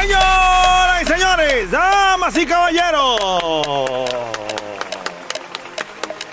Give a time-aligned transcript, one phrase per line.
[0.00, 3.20] Señoras y señores, damas y caballeros.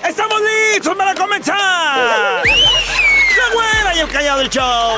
[0.07, 2.43] Estamos listos para comenzar.
[2.45, 4.95] La güera y el callado del show.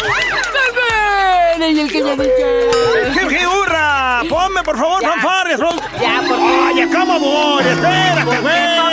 [1.59, 2.69] y el ya dije.
[3.15, 4.21] ¡Qué, qué hurra!
[4.29, 5.59] Ponme, por favor, fanfarrias.
[5.59, 7.65] Ya, por ¡Ay, acá, amor!
[7.65, 8.88] ¡Espérate, ¿Por qué güey!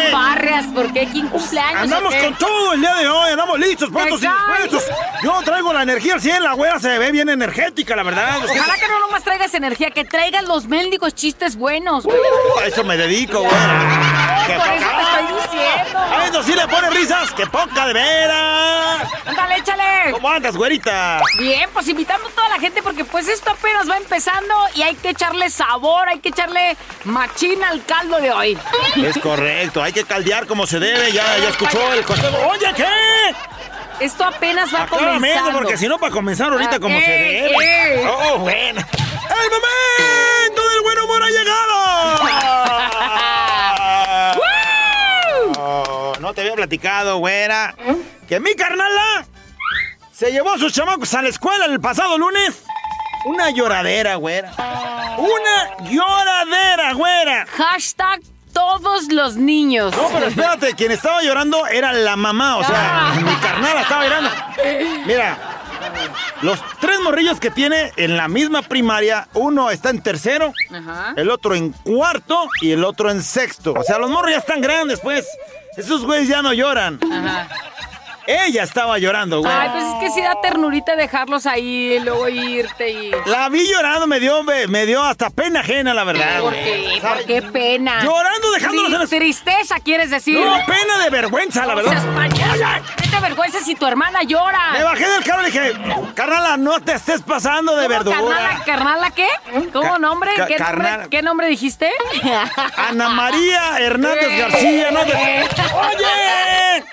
[0.77, 1.09] ¿Por qué?
[1.11, 1.85] ¿Quién cumpleaños?
[1.85, 2.23] Andamos o qué?
[2.23, 4.85] con todo el día de hoy, andamos listos, puestos y dispuestos.
[5.25, 8.37] Yo traigo la energía al 100, la güera se ve bien energética, la verdad.
[8.45, 12.19] Ojalá que no nomás traigas energía, que traigas los mendigos chistes buenos, güey.
[12.63, 14.16] A eso me dedico, güera.
[14.47, 15.21] ¡Qué Por eso te poca!
[15.21, 15.99] estoy diciendo.
[15.99, 19.09] A eso sí le pone risas, ¡qué poca de veras!
[19.27, 20.13] Ándale, échale.
[20.13, 21.21] ¿Cómo andas, güerita?
[21.39, 24.95] Bien, pues invitando a toda la gente porque pues esto apenas va empezando y hay
[24.95, 28.59] que echarle sabor, hay que echarle machina al caldo de hoy.
[28.97, 32.37] Es correcto, hay que caldear como se debe, ya, ya escuchó el consejo.
[32.49, 32.87] Oye, ¿qué?
[33.99, 35.53] Esto apenas va eso, comenzando.
[35.53, 37.55] porque si no, para comenzar ahorita Ah, como se eh, debe.
[38.03, 38.07] eh.
[38.09, 38.81] Oh, bueno.
[38.83, 42.97] ¡El momento del buen humor ha llegado!
[46.27, 47.73] No te había platicado, güera,
[48.29, 49.25] que mi carnala
[50.13, 52.65] se llevó a sus chamacos a la escuela el pasado lunes.
[53.27, 54.51] Una lloradera, güera.
[55.19, 57.47] Una lloradera, güera.
[57.47, 59.95] Hashtag todos los niños.
[59.97, 63.15] No, pero espérate, quien estaba llorando era la mamá, o sea, Ah.
[63.21, 64.31] mi carnala estaba llorando.
[65.07, 65.39] Mira,
[66.43, 71.15] los tres morrillos que tiene en la misma primaria, uno está en tercero, Ajá.
[71.17, 73.75] el otro en cuarto y el otro en sexto.
[73.79, 75.25] O sea, los morros ya están grandes, pues.
[75.77, 76.99] Esos güeyes ya no lloran.
[78.27, 79.53] Ella estaba llorando, güey.
[79.53, 83.11] Ay, pues es que sí da ternurita dejarlos ahí y luego irte y...
[83.27, 86.41] La vi llorando, me dio, me, me dio hasta pena ajena, la verdad.
[86.41, 86.99] ¿Por qué?
[87.01, 88.03] ¿Por qué pena?
[88.03, 89.11] Llorando, dejándolos en las...
[89.11, 90.39] Tristeza, quieres decir.
[90.41, 92.03] No, pena de vergüenza, la verdad.
[92.97, 94.73] ¿Qué te vergüenza si tu hermana Me llora?
[94.83, 95.73] bajé del carro y dije,
[96.15, 98.17] carnala, no te estés pasando de ¿Cómo, verdura.
[98.19, 99.29] ¿Carnala, carnala qué?
[99.73, 100.33] ¿Cómo nombre?
[100.49, 100.89] ¿Qué, nombre?
[101.11, 101.91] ¿Qué nombre dijiste?
[102.77, 104.39] Ana María Hernández.
[104.39, 105.13] García, no te...
[105.75, 106.85] ¡Oye!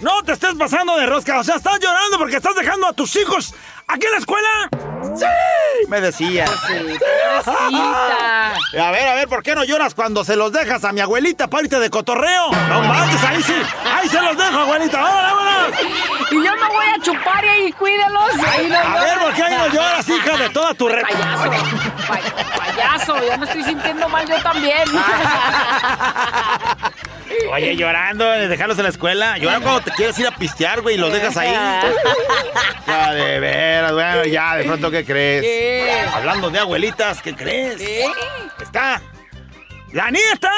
[0.00, 3.14] No te estés pasando de rosca, o sea, estás llorando porque estás dejando a tus
[3.16, 3.54] hijos
[3.86, 4.48] aquí en la escuela.
[5.16, 5.24] Sí,
[5.88, 6.44] me decía.
[7.44, 8.54] Pobrecita.
[8.54, 11.48] A ver, a ver, ¿por qué no lloras cuando se los dejas a mi abuelita
[11.48, 12.50] para irte de cotorreo?
[12.68, 13.54] No manches, ahí sí,
[13.84, 15.80] ahí se los dejo, abuelita, ¡vámonos, vámonos!
[16.30, 18.30] Y yo me voy a chupar y ahí cuídelos.
[18.46, 19.18] Ahí no A ver.
[19.20, 21.02] ¿por qué ahí no lloras, hija de toda tu re...
[21.02, 21.50] Payaso.
[22.08, 24.84] Pa- payaso, ya me estoy sintiendo mal yo también.
[27.52, 29.38] Oye, llorando, de dejarlos en la escuela.
[29.38, 31.52] Lloran cuando te quieres ir a pistear, güey, y los dejas ahí.
[32.86, 35.42] Ya, de veras, bueno, ya, de pronto, ¿qué crees?
[35.42, 36.04] ¿Qué?
[36.14, 37.80] Hablando de abuelitas, ¿qué crees?
[38.60, 39.00] Está
[39.92, 40.50] la nieta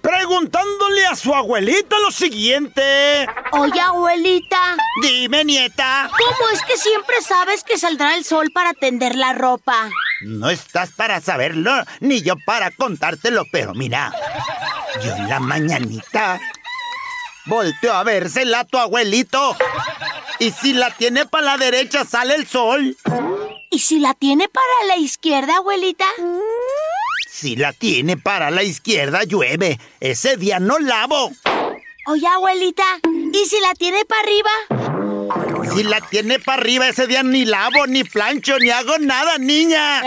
[0.00, 3.26] preguntándole a su abuelita lo siguiente.
[3.52, 6.08] Oye, abuelita, Dime, nieta.
[6.10, 9.90] ¿cómo es que siempre sabes que saldrá el sol para tender la ropa?
[10.22, 14.12] No estás para saberlo, ni yo para contártelo, pero mira,
[15.02, 16.40] yo en la mañanita
[17.44, 19.56] volteo a vérsela a tu abuelito.
[20.38, 22.96] Y si la tiene para la derecha, sale el sol.
[23.70, 26.06] ¿Y si la tiene para la izquierda, abuelita?
[27.28, 29.78] Si la tiene para la izquierda, llueve.
[30.00, 31.30] Ese día no lavo.
[32.06, 34.85] Oye, abuelita, ¿y si la tiene para arriba?
[35.74, 40.02] Si la tiene para arriba, ese día ni lavo, ni plancho, ni hago nada, niña.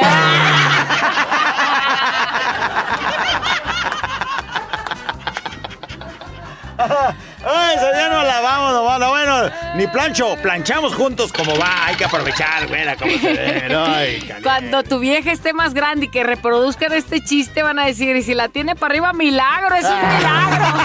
[7.46, 11.96] Ay, ese día no lavamos, no, no, bueno, ni plancho, planchamos juntos como va, hay
[11.96, 13.86] que aprovechar, güera, como se debe, ¿no?
[13.86, 14.30] Ay.
[14.44, 18.24] Cuando tu vieja esté más grande y que reproduzcan este chiste, van a decir, y
[18.24, 20.66] si la tiene para arriba, milagro, es un milagro.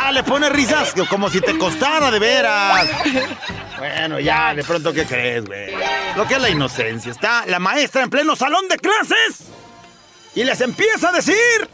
[0.00, 2.86] Ah, le pone risas como si te costara de veras.
[3.78, 5.74] Bueno, ya, de pronto, ¿qué crees, güey?
[6.16, 7.12] Lo que es la inocencia.
[7.12, 9.48] Está la maestra en pleno salón de clases
[10.34, 11.68] y les empieza a decir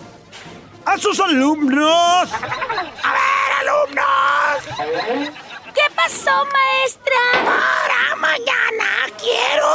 [0.85, 2.31] a sus alumnos.
[2.33, 5.35] A ver, alumnos.
[5.75, 7.17] ¿Qué pasó, maestra?
[7.45, 8.87] Para mañana
[9.19, 9.67] quiero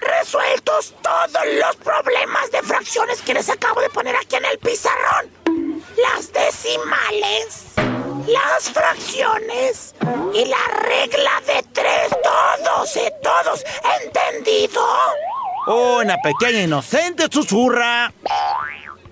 [0.00, 5.30] resueltos todos los problemas de fracciones que les acabo de poner aquí en el pizarrón.
[5.96, 7.72] Las decimales,
[8.26, 9.94] las fracciones
[10.32, 12.10] y la regla de tres.
[12.22, 13.64] Todos, eh, todos.
[14.02, 14.82] ¿Entendido?
[15.66, 18.12] Una pequeña inocente susurra.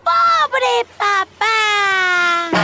[0.06, 2.56] ¡Pobre papá!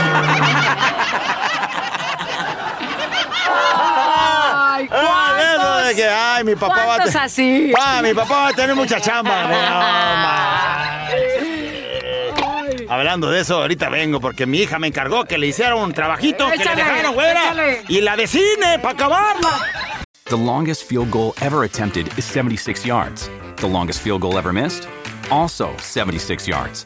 [4.75, 7.73] Ay, Ah, de que, ay, mi papá va a ¿Cuántos te- así?
[7.79, 9.43] Ah, mi papá va a tener mucha chamba.
[9.47, 9.53] No.
[12.93, 16.47] Hablando de eso, ahorita vengo porque mi hija me encargó que le hiciera un trabajito
[16.49, 17.43] que le Échale, dejaron, güera.
[17.45, 17.83] échale.
[17.87, 19.49] Y la de cine, para acabarla.
[20.25, 23.29] The longest field goal ever attempted is 76 yards.
[23.57, 24.87] The longest field goal ever missed?
[25.29, 26.85] Also 76 yards.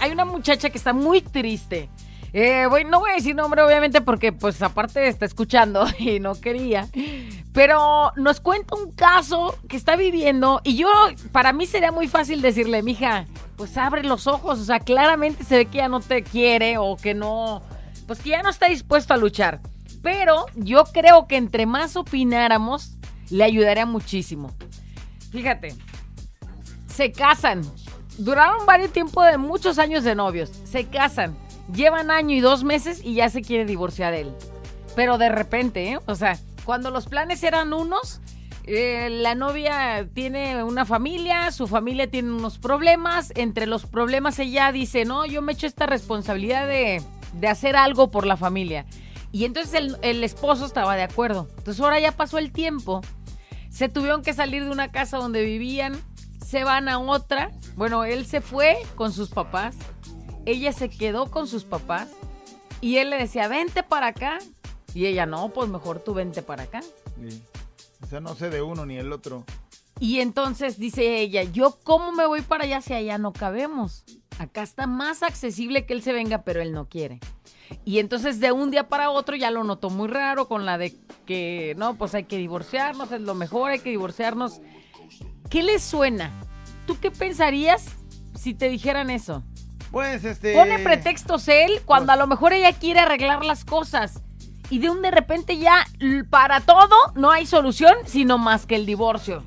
[0.00, 1.88] Hay una muchacha que está muy triste.
[2.32, 6.88] Eh, no voy a decir nombre, obviamente, porque pues aparte está escuchando y no quería.
[7.52, 10.88] Pero nos cuenta un caso que está viviendo y yo,
[11.32, 13.26] para mí sería muy fácil decirle, mija,
[13.56, 14.60] pues abre los ojos.
[14.60, 17.62] O sea, claramente se ve que ya no te quiere o que no,
[18.06, 19.60] pues que ya no está dispuesto a luchar.
[20.02, 22.96] Pero yo creo que entre más opináramos,
[23.28, 24.54] le ayudaría muchísimo.
[25.30, 25.74] Fíjate,
[26.86, 27.62] se casan.
[28.20, 30.50] Duraron varios tiempos de muchos años de novios.
[30.64, 31.34] Se casan.
[31.74, 34.30] Llevan año y dos meses y ya se quiere divorciar él.
[34.94, 36.00] Pero de repente, ¿eh?
[36.04, 38.20] O sea, cuando los planes eran unos,
[38.64, 43.32] eh, la novia tiene una familia, su familia tiene unos problemas.
[43.36, 47.02] Entre los problemas ella dice, no, yo me echo esta responsabilidad de,
[47.32, 48.84] de hacer algo por la familia.
[49.32, 51.48] Y entonces el, el esposo estaba de acuerdo.
[51.56, 53.00] Entonces ahora ya pasó el tiempo.
[53.70, 55.94] Se tuvieron que salir de una casa donde vivían,
[56.50, 57.52] se van a otra.
[57.76, 59.76] Bueno, él se fue con sus papás,
[60.46, 62.08] ella se quedó con sus papás
[62.80, 64.38] y él le decía, vente para acá.
[64.92, 66.80] Y ella, no, pues mejor tú vente para acá.
[66.82, 67.40] Sí.
[68.02, 69.44] O sea, no sé de uno ni el otro.
[70.00, 74.04] Y entonces dice ella, yo cómo me voy para allá si allá no cabemos.
[74.40, 77.20] Acá está más accesible que él se venga, pero él no quiere.
[77.84, 80.96] Y entonces de un día para otro ya lo notó muy raro con la de
[81.26, 84.60] que, no, pues hay que divorciarnos, es lo mejor, hay que divorciarnos.
[85.50, 86.30] ¿Qué le suena?
[86.86, 87.86] ¿Tú qué pensarías
[88.34, 89.42] si te dijeran eso?
[89.90, 90.54] Pues este.
[90.54, 94.22] Pone pretextos él cuando a lo mejor ella quiere arreglar las cosas.
[94.70, 95.84] Y de un de repente ya
[96.30, 99.42] para todo no hay solución, sino más que el divorcio.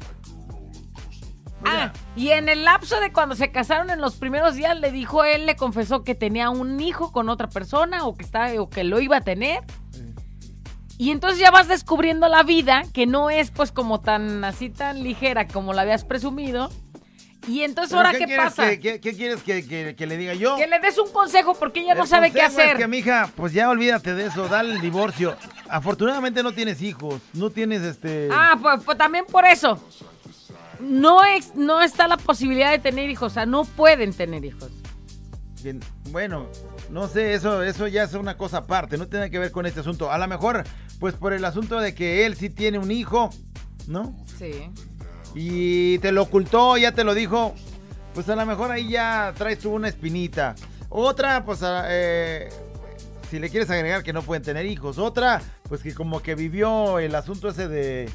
[1.66, 5.24] Ah, y en el lapso de cuando se casaron en los primeros días le dijo
[5.24, 8.84] él, le confesó que tenía un hijo con otra persona o que estaba o que
[8.84, 9.64] lo iba a tener.
[10.98, 15.04] Y entonces ya vas descubriendo la vida que no es pues como tan así tan
[15.04, 16.70] ligera como la habías presumido.
[17.46, 18.70] Y entonces ¿Pero ahora qué pasa?
[18.70, 20.56] que- qué, qué quieres que, que- que le diga yo?
[20.56, 22.70] Que le des un consejo porque ella no sabe qué hacer.
[22.70, 25.36] Es que, mija, pues ya olvídate de eso, dale el divorcio.
[25.68, 28.30] Afortunadamente no tienes hijos, no tienes este.
[28.32, 29.78] Ah, pues, pues también por eso.
[30.80, 34.70] No, es, no está la posibilidad de tener hijos, o sea, no pueden tener hijos.
[35.62, 35.80] Bien,
[36.12, 36.48] Bueno,
[36.94, 39.80] no sé, eso, eso ya es una cosa aparte, no tiene que ver con este
[39.80, 40.12] asunto.
[40.12, 40.64] A lo mejor,
[41.00, 43.32] pues por el asunto de que él sí tiene un hijo,
[43.88, 44.16] ¿no?
[44.38, 44.70] Sí.
[45.34, 47.56] Y te lo ocultó, ya te lo dijo,
[48.14, 50.54] pues a lo mejor ahí ya traes tú una espinita.
[50.90, 52.50] Otra, pues eh,
[53.32, 55.00] si le quieres agregar que no pueden tener hijos.
[55.00, 58.08] Otra, pues que como que vivió el asunto ese de,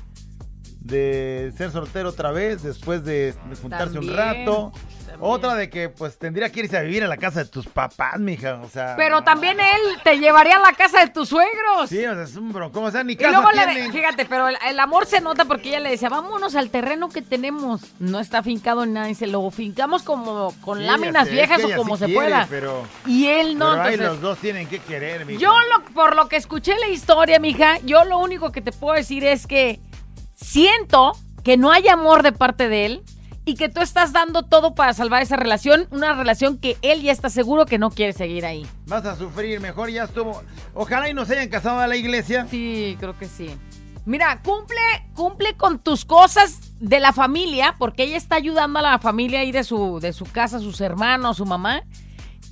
[0.78, 4.72] de ser soltero otra vez después de, de juntarse un rato.
[5.18, 5.34] También.
[5.34, 8.18] Otra de que pues tendría que irse a vivir a la casa de tus papás,
[8.18, 8.60] mija.
[8.62, 8.94] O sea.
[8.96, 11.88] Pero también él te llevaría a la casa de tus suegros.
[11.88, 12.80] Sí, o sea, es un bronco.
[12.80, 15.68] O sea, ni Y casa luego le, fíjate, pero el, el amor se nota porque
[15.70, 17.80] ella le decía, vámonos al terreno que tenemos.
[17.98, 21.58] No está fincado en nada, y se lo fincamos como con Sí, láminas es viejas
[21.64, 22.46] que o como sí se quiere, pueda.
[22.48, 25.40] Pero, Y él no, pero ahí entonces- los dos tienen que querer, mija.
[25.40, 28.94] Yo, lo, por lo que escuché la historia, mija, yo lo único que te puedo
[28.94, 29.80] decir es que
[30.34, 31.12] siento
[31.44, 33.02] que no hay amor de parte de él
[33.48, 37.12] y que tú estás dando todo para salvar esa relación, una relación que él ya
[37.12, 38.66] está seguro que no quiere seguir ahí.
[38.86, 40.42] Vas a sufrir, mejor ya estuvo.
[40.74, 42.46] Ojalá y nos hayan casado a la iglesia.
[42.50, 43.56] Sí, creo que sí.
[44.04, 44.76] Mira, cumple,
[45.14, 49.50] cumple con tus cosas de la familia, porque ella está ayudando a la familia ahí
[49.50, 51.84] de su, de su casa, sus hermanos, su mamá.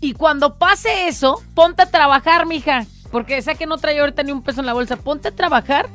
[0.00, 2.86] Y cuando pase eso, ponte a trabajar, mija.
[3.12, 4.96] Porque sé que no trae ahorita ni un peso en la bolsa.
[4.96, 5.90] Ponte a trabajar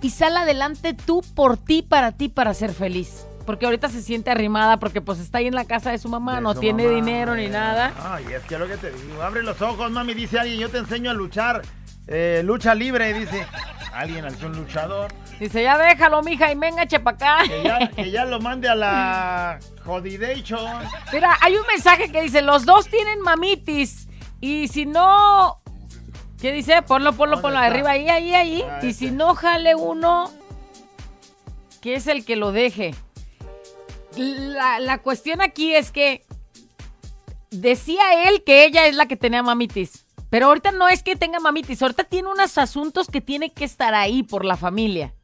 [0.00, 3.26] y sal adelante tú por ti, para ti, para ser feliz.
[3.44, 6.36] Porque ahorita se siente arrimada porque pues está ahí en la casa de su mamá,
[6.36, 6.94] De no su tiene mamá.
[6.96, 7.92] dinero ni nada.
[8.02, 10.78] Ay, es que lo que te digo, abre los ojos, mami, dice alguien, yo te
[10.78, 11.62] enseño a luchar.
[12.06, 13.46] Eh, lucha libre, dice.
[13.92, 15.12] Alguien alzó un luchador.
[15.38, 17.38] Dice, ya déjalo, mija, y venga, chepa acá.
[17.46, 20.82] Que ya, que ya lo mande a la jodidation.
[21.12, 24.08] Mira, hay un mensaje que dice, los dos tienen mamitis
[24.40, 25.60] y si no...
[26.40, 26.82] ¿Qué dice?
[26.82, 27.66] Ponlo, ponlo, ¿Dónde ponlo está?
[27.72, 28.62] arriba, ahí, ahí, ahí.
[28.68, 29.06] Ah, y este.
[29.06, 30.30] si no jale uno,
[31.80, 32.94] que es el que lo deje.
[34.16, 36.24] La, la cuestión aquí es que
[37.50, 40.06] decía él que ella es la que tenía mamitis.
[40.30, 43.94] Pero ahorita no es que tenga mamitis, ahorita tiene unos asuntos que tiene que estar
[43.94, 45.14] ahí por la familia.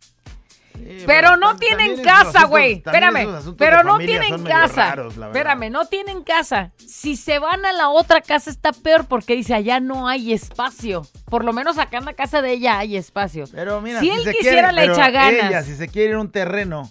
[0.73, 2.75] Sí, Pero no tienen casa, güey.
[2.75, 3.57] Espérame.
[3.59, 4.91] Pero no tienen casa.
[4.91, 5.17] raros.
[5.17, 6.73] Espérame, no tienen casa.
[6.77, 11.03] Si se van a la otra casa está peor porque dice allá no hay espacio.
[11.27, 13.45] Por lo menos acá en la casa de ella hay espacio.
[13.53, 15.51] Pero mira, si, si, él se quisiera quiere, le echa ganas.
[15.51, 16.89] Ella, si se quiere ir a un terreno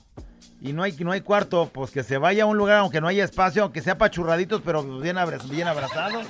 [0.61, 3.07] y no hay, no hay cuarto, pues que se vaya a un lugar aunque no
[3.07, 6.25] haya espacio, aunque sea pachurraditos, pero bien, abra- bien abrazados.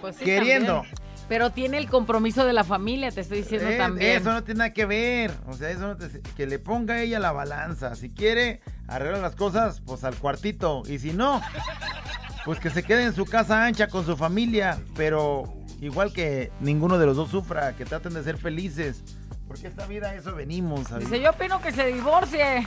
[0.00, 0.74] Pues sí, queriendo.
[0.82, 0.94] también.
[1.28, 4.16] Pero tiene el compromiso de la familia, te estoy diciendo Eh, también.
[4.20, 5.30] Eso no tiene nada que ver.
[5.46, 7.94] O sea, eso no te- que le ponga ella la balanza.
[7.94, 10.82] Si quiere arreglar las cosas, pues al cuartito.
[10.88, 11.40] Y si no,
[12.44, 14.78] pues que se quede en su casa ancha con su familia.
[14.96, 15.44] Pero
[15.80, 19.04] igual que ninguno de los dos sufra, que traten de ser felices.
[19.50, 20.96] Porque esta vida eso venimos.
[20.96, 22.64] Dice, yo opino que se divorcie.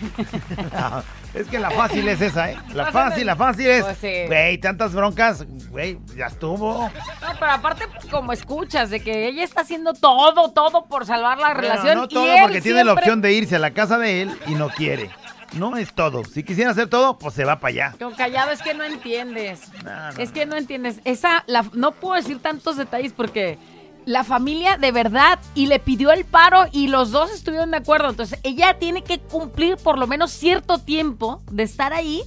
[1.34, 2.58] es que la fácil es esa, ¿eh?
[2.74, 3.86] La fácil, la fácil es.
[3.86, 4.28] Pues sí.
[4.28, 6.90] Güey, tantas broncas, güey, ya estuvo.
[6.90, 6.92] No,
[7.40, 11.62] pero aparte, como escuchas, de que ella está haciendo todo, todo por salvar la Bueno,
[11.62, 11.98] relación.
[12.00, 14.38] no y todo él porque tiene la opción de irse a la casa de él
[14.48, 15.10] y no quiere.
[15.54, 16.26] No es todo.
[16.26, 17.96] Si quisiera hacer todo, pues se va para allá.
[17.98, 19.72] Con callado es que no entiendes.
[19.86, 21.00] No, no, es que no entiendes.
[21.06, 23.58] Esa, la, no puedo decir tantos detalles porque
[24.06, 28.10] la familia de verdad y le pidió el paro y los dos estuvieron de acuerdo.
[28.10, 32.24] Entonces ella tiene que cumplir por lo menos cierto tiempo de estar ahí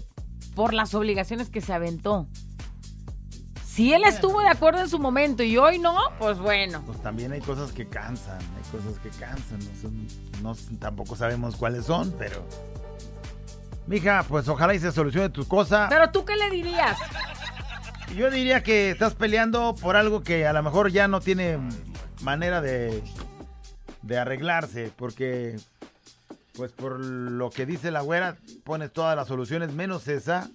[0.55, 2.27] por las obligaciones que se aventó.
[3.67, 6.83] Si él estuvo de acuerdo en su momento y hoy no, pues bueno.
[6.87, 9.59] Pues también hay cosas que cansan, hay cosas que cansan.
[9.59, 10.07] No son-
[10.43, 12.43] no s- tampoco sabemos cuáles son, pero.
[13.87, 15.87] Mija, pues ojalá y se solucione tu cosa.
[15.91, 16.97] Pero tú qué le dirías?
[18.15, 21.59] Yo diría que estás peleando por algo que a lo mejor ya no tiene
[22.23, 23.03] manera de,
[24.03, 25.57] de arreglarse, porque,
[26.55, 30.49] pues por lo que dice la güera, pones todas las soluciones menos esa.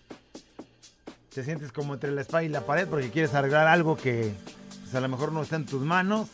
[1.33, 4.33] Te sientes como entre la espada y la pared porque quieres arreglar algo que
[4.81, 6.27] pues, a lo mejor no está en tus manos.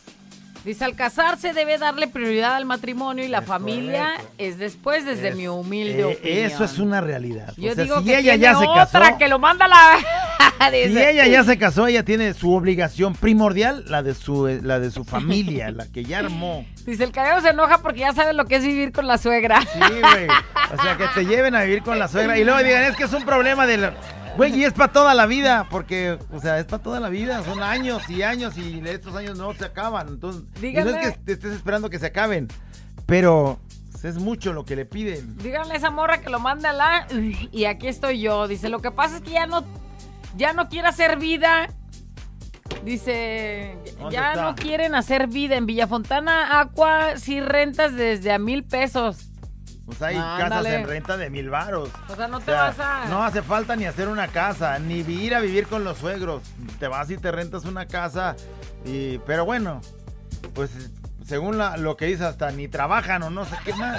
[0.64, 4.32] Dice, al casarse debe darle prioridad al matrimonio y la Es familia correcto.
[4.38, 6.38] es después, desde Es- mi humilde eh, opinión.
[6.50, 7.52] Eso es una realidad.
[7.56, 9.68] Yo o sea, digo si que ella tiene ya se casó, otra que lo manda
[9.68, 9.98] la...
[10.72, 14.90] Dice, ella ya se casó, ella tiene su obligación primordial, la de su, la de
[14.90, 16.66] su familia, la que ya armó.
[16.84, 19.60] Dice, el callado se enoja porque ya sabe lo que es vivir con la suegra.
[19.60, 20.28] Sí, güey.
[20.28, 23.04] O sea, que te lleven a vivir con la suegra y luego digan, es que
[23.04, 23.90] es un problema del...
[24.36, 27.42] Güey, y es para toda la vida, porque, o sea, es para toda la vida,
[27.42, 30.06] son años y años y estos años no se acaban.
[30.08, 32.46] Entonces, y no es que te estés esperando que se acaben,
[33.04, 33.58] pero
[34.04, 35.36] es mucho lo que le piden.
[35.38, 37.06] Díganle a esa morra que lo manda a la...
[37.50, 38.46] Y aquí estoy yo.
[38.46, 39.64] Dice, lo que pasa es que ya no,
[40.36, 41.68] ya no quiere hacer vida.
[42.84, 44.42] Dice, ¿Dónde ya está?
[44.42, 45.56] no quieren hacer vida.
[45.56, 49.24] En Villafontana, Aqua, sí rentas desde a mil pesos.
[49.86, 51.88] Pues hay casas en renta de mil varos.
[52.08, 53.04] O sea, no O te sea, vas a...
[53.08, 56.42] No hace falta ni hacer una casa, ni ir a vivir con los suegros.
[56.78, 58.36] Te vas y te rentas una casa.
[58.84, 59.80] Y, pero bueno,
[60.54, 60.70] pues
[61.26, 63.98] según la- lo que dice, hasta ni trabajan o no sé qué más.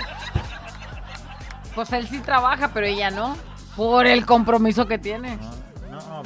[1.74, 3.36] Pues él sí trabaja, pero ella no.
[3.76, 5.38] Por el compromiso que tiene.
[5.38, 5.52] No,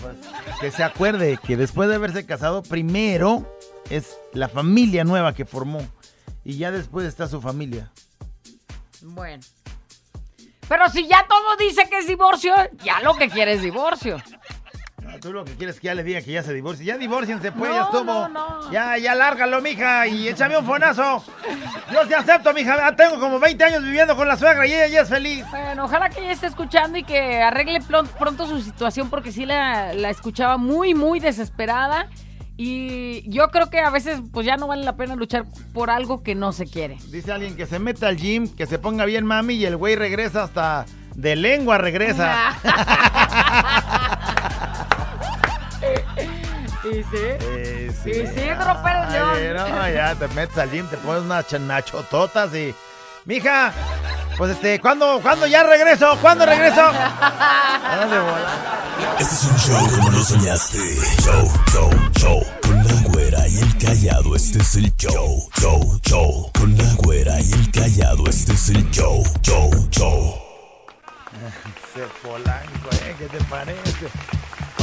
[0.01, 0.17] pues
[0.59, 3.57] que se acuerde que después de haberse casado, primero
[3.89, 5.81] es la familia nueva que formó.
[6.43, 7.91] Y ya después está su familia.
[9.01, 9.43] Bueno.
[10.67, 12.53] Pero si ya todo dice que es divorcio,
[12.83, 14.21] ya lo que quiere es divorcio.
[15.23, 16.85] Tú lo que quieres es que ya le diga que ya se divorcie.
[16.85, 18.03] Ya divórciense, pues, No, ya estuvo.
[18.03, 18.71] no, no.
[18.73, 21.23] Ya, ya lárgalo, mija, y échame un fonazo.
[21.93, 22.75] Yo sí acepto, mija.
[22.75, 25.45] Ya Tengo como 20 años viviendo con la suegra y ella ya es feliz.
[25.49, 27.79] Bueno, ojalá que ella esté escuchando y que arregle
[28.19, 32.09] pronto su situación porque sí la, la escuchaba muy, muy desesperada.
[32.57, 36.21] Y yo creo que a veces pues ya no vale la pena luchar por algo
[36.21, 36.97] que no se quiere.
[37.07, 39.95] Dice alguien que se meta al gym, que se ponga bien mami y el güey
[39.95, 42.55] regresa hasta de lengua regresa.
[46.85, 47.07] y sí.
[47.13, 52.53] Eh, Isidro Pérez Ay, no, ya te metes al gym, te pones unas ch- nachototas
[52.55, 52.73] y...
[53.25, 53.71] Mija,
[54.37, 56.17] pues este, ¿cuándo, ¿cuándo ya regreso?
[56.21, 56.81] ¿Cuándo regreso?
[59.19, 60.77] Este es un show como lo soñaste.
[61.21, 62.43] Show, show, show.
[62.61, 65.49] Con la güera y el callado, este es el show.
[65.59, 66.51] Show, show.
[66.53, 69.23] Con la güera y el callado, este es el show.
[69.41, 70.35] Show, show.
[72.23, 73.15] Polanco, ¿eh?
[73.19, 74.07] ¿Qué te parece?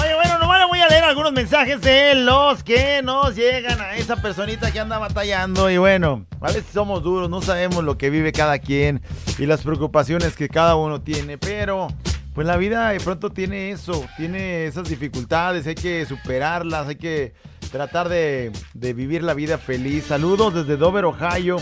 [0.00, 3.96] Oye, bueno, nomás le voy a leer algunos mensajes de los que nos llegan a
[3.96, 5.68] esa personita que anda batallando.
[5.68, 9.02] Y bueno, a veces somos duros, no sabemos lo que vive cada quien
[9.38, 11.88] y las preocupaciones que cada uno tiene, pero
[12.32, 17.34] pues la vida de pronto tiene eso, tiene esas dificultades, hay que superarlas, hay que
[17.72, 20.06] tratar de, de vivir la vida feliz.
[20.06, 21.56] Saludos desde Dover, Ohio.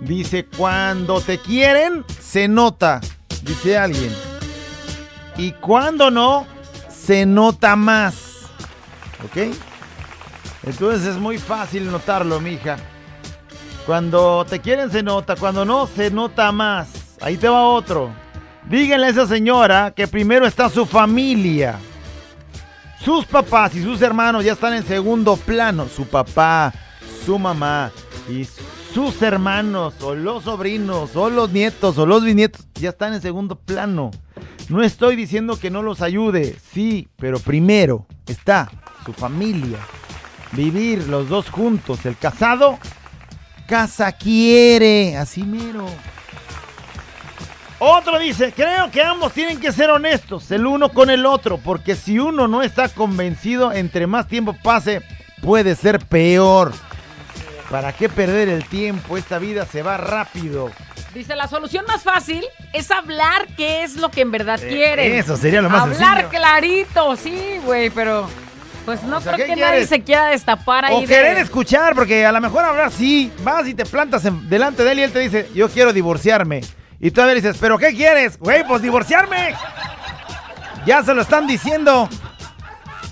[0.00, 3.00] Dice, cuando te quieren, se nota,
[3.42, 4.14] dice alguien.
[5.36, 6.46] Y cuando no,
[6.88, 8.14] se nota más.
[9.24, 9.54] ¿Ok?
[10.64, 12.76] Entonces es muy fácil notarlo, mija.
[13.86, 17.16] Cuando te quieren se nota, cuando no se nota más.
[17.20, 18.10] Ahí te va otro.
[18.68, 21.78] Díganle a esa señora que primero está su familia.
[23.00, 25.88] Sus papás y sus hermanos ya están en segundo plano.
[25.88, 26.72] Su papá,
[27.24, 27.90] su mamá
[28.28, 28.46] y
[28.92, 33.56] sus hermanos o los sobrinos o los nietos o los bisnietos ya están en segundo
[33.56, 34.10] plano.
[34.68, 38.70] No estoy diciendo que no los ayude, sí, pero primero está
[39.04, 39.78] su familia.
[40.52, 42.04] Vivir los dos juntos.
[42.06, 42.78] El casado,
[43.66, 45.86] casa quiere, así mero.
[47.80, 51.94] Otro dice, creo que ambos tienen que ser honestos, el uno con el otro, porque
[51.94, 55.00] si uno no está convencido, entre más tiempo pase,
[55.42, 56.72] puede ser peor.
[57.70, 59.16] ¿Para qué perder el tiempo?
[59.18, 60.70] Esta vida se va rápido.
[61.14, 65.14] Dice, la solución más fácil es hablar qué es lo que en verdad Eh, quieren.
[65.14, 66.28] eso sería lo más Hablar sencillo.
[66.30, 68.28] clarito, sí, güey, pero
[68.86, 69.88] pues no O sea, creo ¿qué que nadie quieres?
[69.90, 73.66] se quiera destapar ahí O de- querer escuchar, porque a lo mejor hablar sí, vas
[73.68, 76.62] y te plantas en- delante de él y él te dice, yo quiero divorciarme.
[77.00, 78.38] Y tú a ver dices, ¿pero qué quieres?
[78.38, 79.54] Güey, pues divorciarme.
[80.86, 82.08] Ya se lo están diciendo.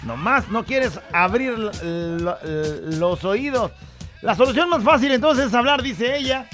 [0.04, 3.70] Nomás no quieres abrir los oídos.
[4.23, 6.46] La solución más fácil entonces es hablar, dice ella.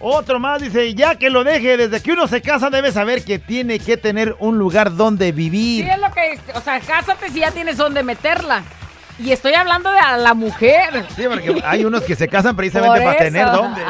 [0.00, 3.38] Otro más dice, ya que lo deje, desde que uno se casa debe saber que
[3.38, 5.84] tiene que tener un lugar donde vivir.
[5.84, 8.64] Sí, es lo que, o sea, cásate si ya tienes dónde meterla.
[9.18, 11.04] Y estoy hablando de a la mujer.
[11.14, 13.82] Sí, porque hay unos que se casan precisamente para tener dónde.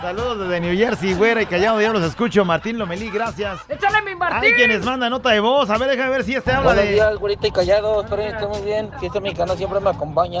[0.00, 2.44] Saludos desde New Jersey, güera y callado, yo los escucho.
[2.44, 3.58] Martín Lomelí, gracias.
[3.68, 4.44] Échale mi Martín.
[4.44, 5.68] Hay quienes mandan nota de voz.
[5.68, 6.92] A ver, déjame ver si este habla Buenos de.
[6.92, 8.02] días, güerita y callado.
[8.02, 8.90] Espero que estén muy bien.
[9.00, 10.40] Fiesta mexicana siempre me acompaña.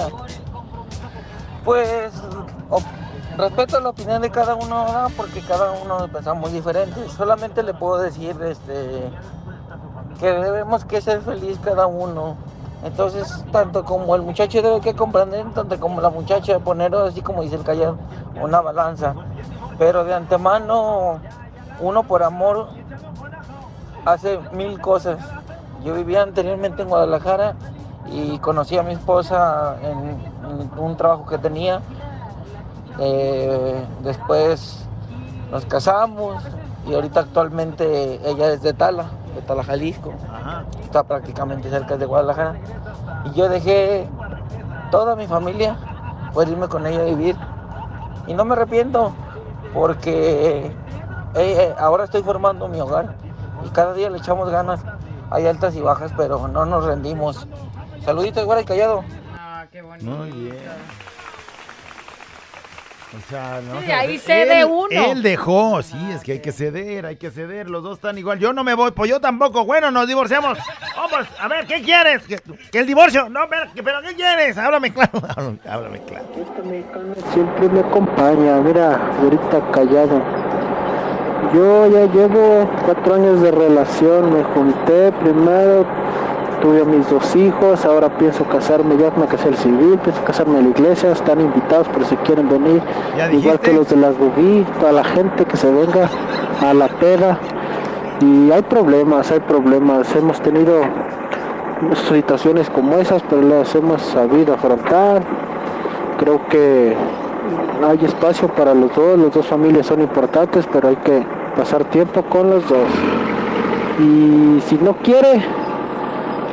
[1.66, 2.12] Pues,
[3.36, 5.08] respeto la opinión de cada uno, ¿no?
[5.16, 7.08] porque cada uno pensamos diferente.
[7.08, 9.10] Solamente le puedo decir este,
[10.20, 12.36] que debemos que ser feliz cada uno.
[12.84, 17.42] Entonces, tanto como el muchacho debe que comprender, tanto como la muchacha poner, así como
[17.42, 17.98] dice el callado,
[18.40, 19.16] una balanza.
[19.76, 21.18] Pero de antemano,
[21.80, 22.68] uno por amor
[24.04, 25.18] hace mil cosas.
[25.84, 27.56] Yo vivía anteriormente en Guadalajara
[28.08, 30.35] y conocí a mi esposa en,
[30.76, 31.80] un trabajo que tenía.
[32.98, 34.86] Eh, después
[35.50, 36.42] nos casamos
[36.86, 40.12] y ahorita actualmente ella es de Tala, de Tala, Jalisco.
[40.32, 40.64] Ajá.
[40.82, 42.56] Está prácticamente cerca de Guadalajara.
[43.24, 44.08] Y yo dejé
[44.90, 45.76] toda mi familia
[46.32, 47.36] por irme con ella a vivir.
[48.26, 49.12] Y no me arrepiento
[49.74, 50.72] porque
[51.34, 53.14] eh, ahora estoy formando mi hogar
[53.64, 54.80] y cada día le echamos ganas.
[55.30, 57.48] Hay altas y bajas, pero no nos rendimos.
[58.04, 59.02] Saluditos, güera y callado.
[59.76, 60.10] Ah, qué bonito.
[60.10, 60.56] Muy bien.
[63.16, 64.88] O sea, no Sí, se- ahí cede él- uno.
[64.90, 67.70] Él dejó, sí, es que hay que ceder, hay que ceder.
[67.70, 68.38] Los dos están igual.
[68.38, 69.64] Yo no me voy, pues yo tampoco.
[69.64, 70.58] Bueno, nos divorciamos.
[70.96, 72.22] Vamos, a ver, ¿qué quieres?
[72.26, 72.38] ¿Que,
[72.70, 73.28] que el divorcio?
[73.28, 74.58] No, pero, pero ¿qué quieres?
[74.58, 75.12] Háblame claro.
[75.36, 76.26] Háblame, háblame claro.
[77.32, 78.56] siempre me acompaña.
[78.60, 80.22] Mira, ahorita callado.
[81.54, 84.34] Yo ya llevo cuatro años de relación.
[84.36, 85.86] Me junté primero,
[86.60, 87.84] tuve a mis dos hijos.
[87.84, 88.96] Ahora pienso casarme.
[88.96, 91.12] Ya me casé el civil, pienso casarme en la iglesia.
[91.12, 92.82] Están invitados por si quieren venir.
[93.16, 96.08] ¿Ya Igual que los de las bubí, toda la gente que se venga
[96.60, 97.38] a la peda.
[98.20, 100.14] Y hay problemas, hay problemas.
[100.16, 100.82] Hemos tenido
[102.08, 105.22] situaciones como esas, pero las hemos sabido afrontar.
[106.18, 106.96] Creo que
[107.86, 111.24] hay espacio para los dos, las dos familias son importantes, pero hay que
[111.56, 112.88] pasar tiempo con los dos.
[113.98, 115.42] Y si no quiere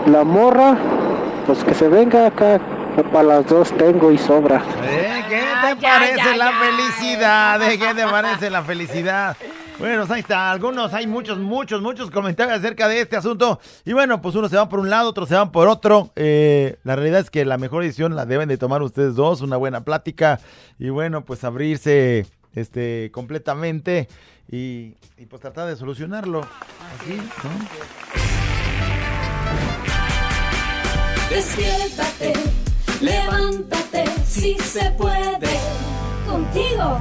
[0.08, 0.78] la morra,
[1.46, 2.60] pues que se venga acá,
[2.96, 4.62] que para las dos tengo y sobra.
[4.84, 5.24] ¿Eh?
[5.30, 6.60] ¿Qué Ah, te ya, parece ya, la ya.
[6.60, 7.72] felicidad?
[7.72, 7.80] ¿Eh?
[7.80, 9.38] ¿Qué te parece la felicidad?
[9.80, 10.52] Bueno, ahí está.
[10.52, 13.60] Algunos, hay muchos, muchos, muchos comentarios acerca de este asunto.
[13.86, 16.12] Y bueno, pues unos se van por un lado, otros se van por otro.
[16.16, 19.58] Eh, la realidad es que la mejor decisión la deben de tomar ustedes dos, una
[19.58, 20.40] buena plática.
[20.78, 24.08] Y bueno, pues abrirse este completamente
[24.52, 26.42] y, y pues tratar de solucionarlo.
[26.42, 28.23] Así, ¿no?
[31.34, 32.34] Despiértate,
[33.02, 35.60] levántate, si se puede.
[36.28, 37.00] Contigo,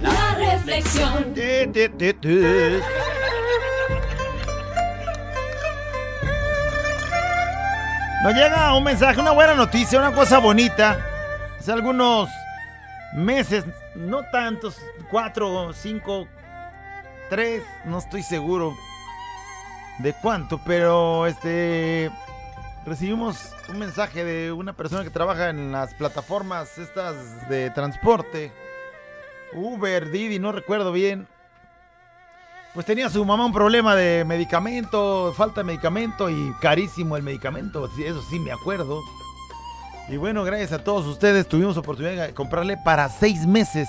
[0.00, 1.34] la reflexión.
[1.34, 2.40] Ti, ti, ti.
[8.22, 10.98] Nos llega un mensaje, una buena noticia, una cosa bonita.
[11.58, 12.30] Hace algunos
[13.14, 14.78] meses, no tantos,
[15.10, 16.26] cuatro, cinco,
[17.28, 18.74] tres, no estoy seguro
[19.98, 22.10] de cuánto, pero este
[22.86, 28.52] recibimos un mensaje de una persona que trabaja en las plataformas estas de transporte.
[29.54, 31.26] Uber, Didi, no recuerdo bien.
[32.74, 37.88] Pues tenía su mamá un problema de medicamento, falta de medicamento y carísimo el medicamento,
[37.98, 39.00] eso sí me acuerdo.
[40.08, 43.88] Y bueno, gracias a todos ustedes tuvimos oportunidad de comprarle para seis meses.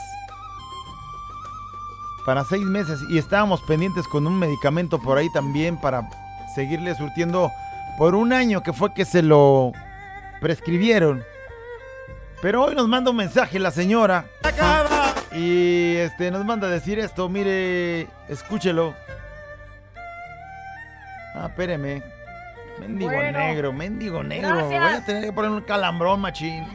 [2.26, 6.10] para seis meses y estábamos pendientes con un medicamento por ahí también para
[6.56, 7.52] seguirle surtiendo
[7.98, 9.72] por un año que fue que se lo
[10.42, 11.24] prescribieron.
[12.42, 14.26] Pero hoy nos manda un mensaje la señora.
[15.32, 18.94] Y este nos manda a decir esto, mire, escúchelo.
[21.36, 22.02] Ah, espéreme.
[22.80, 23.40] Mendigo Bueno.
[23.40, 24.50] negro, mendigo negro.
[24.50, 24.84] Gracias.
[24.84, 26.66] Voy a tener que poner un calambrón, machín.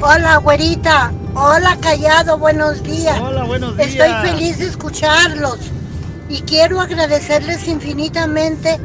[0.00, 1.12] Hola, güerita.
[1.34, 2.36] Hola, callado.
[2.38, 3.18] Buenos días.
[3.20, 3.88] Hola, buenos días.
[3.90, 5.70] Estoy feliz de escucharlos
[6.28, 8.80] y quiero agradecerles infinitamente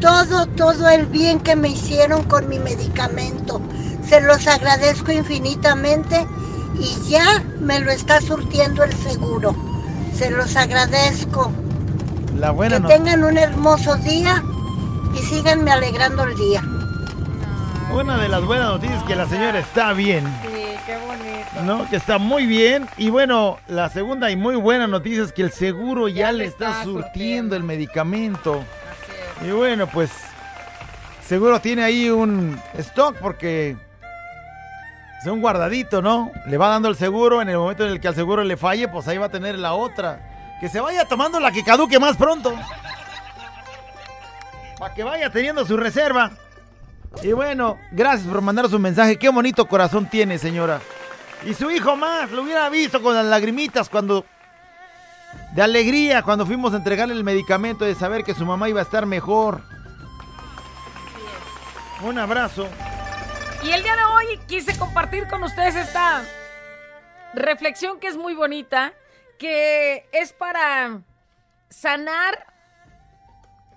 [0.00, 3.60] todo, todo el bien que me hicieron con mi medicamento.
[4.08, 6.26] Se los agradezco infinitamente
[6.78, 9.54] y ya me lo está surtiendo el seguro.
[10.14, 11.52] Se los agradezco.
[12.36, 14.42] La buena que no- tengan un hermoso día
[15.14, 16.62] y síganme alegrando el día.
[17.92, 20.24] Una de las buenas noticias es que la señora está bien.
[20.42, 21.62] Sí, qué bonito.
[21.64, 21.88] ¿No?
[21.90, 22.86] Que está muy bien.
[22.96, 26.44] Y bueno, la segunda y muy buena noticia es que el seguro ya, Ya le
[26.44, 27.56] está, está surtiendo surtiendo.
[27.56, 28.64] el medicamento.
[29.42, 30.10] Y bueno, pues
[31.26, 33.76] seguro tiene ahí un stock porque
[35.20, 36.30] es un guardadito, ¿no?
[36.46, 38.88] Le va dando el seguro, en el momento en el que al seguro le falle,
[38.88, 40.56] pues ahí va a tener la otra.
[40.60, 42.54] Que se vaya tomando la que caduque más pronto.
[44.78, 46.30] Para que vaya teniendo su reserva.
[47.22, 49.18] Y bueno, gracias por mandar su mensaje.
[49.18, 50.80] Qué bonito corazón tiene, señora.
[51.46, 54.24] Y su hijo más, lo hubiera visto con las lagrimitas cuando...
[55.54, 58.84] De alegría cuando fuimos a entregarle el medicamento de saber que su mamá iba a
[58.84, 59.62] estar mejor.
[62.02, 62.68] Un abrazo.
[63.62, 66.22] Y el día de hoy quise compartir con ustedes esta
[67.34, 68.92] reflexión que es muy bonita,
[69.38, 71.00] que es para
[71.68, 72.46] sanar,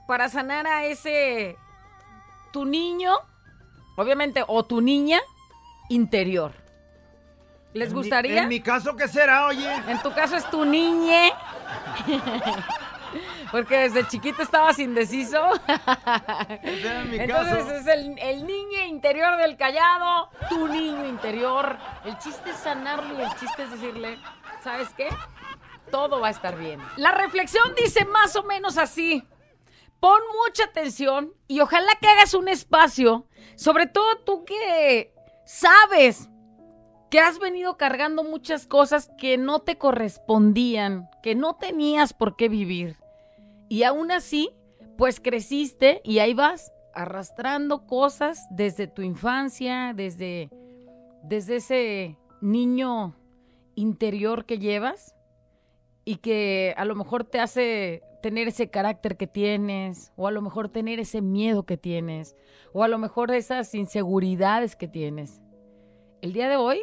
[0.07, 1.57] para sanar a ese
[2.51, 3.13] tu niño,
[3.97, 5.19] obviamente, o tu niña
[5.89, 6.53] interior.
[7.73, 8.43] ¿Les En mi- gustaría?
[8.43, 9.69] en mi caso, ¿qué será, oye?
[9.87, 11.33] En tu caso es tu niñe.
[13.51, 15.39] Porque desde chiquito estabas indeciso.
[16.63, 17.75] Ese era mi Entonces caso.
[17.75, 21.77] es el, el niño interior del callado, tu niño interior.
[22.05, 24.17] El chiste es sanarlo y el chiste es decirle,
[24.63, 25.09] ¿sabes qué?
[25.91, 26.81] Todo va a estar bien.
[26.97, 29.23] La reflexión dice más o menos así.
[29.99, 35.13] Pon mucha atención y ojalá que hagas un espacio, sobre todo tú que
[35.45, 36.27] sabes
[37.13, 42.49] que has venido cargando muchas cosas que no te correspondían, que no tenías por qué
[42.49, 42.97] vivir.
[43.69, 44.49] Y aún así,
[44.97, 50.49] pues creciste y ahí vas arrastrando cosas desde tu infancia, desde,
[51.21, 53.15] desde ese niño
[53.75, 55.15] interior que llevas
[56.05, 60.41] y que a lo mejor te hace tener ese carácter que tienes, o a lo
[60.41, 62.35] mejor tener ese miedo que tienes,
[62.73, 65.43] o a lo mejor esas inseguridades que tienes.
[66.19, 66.81] El día de hoy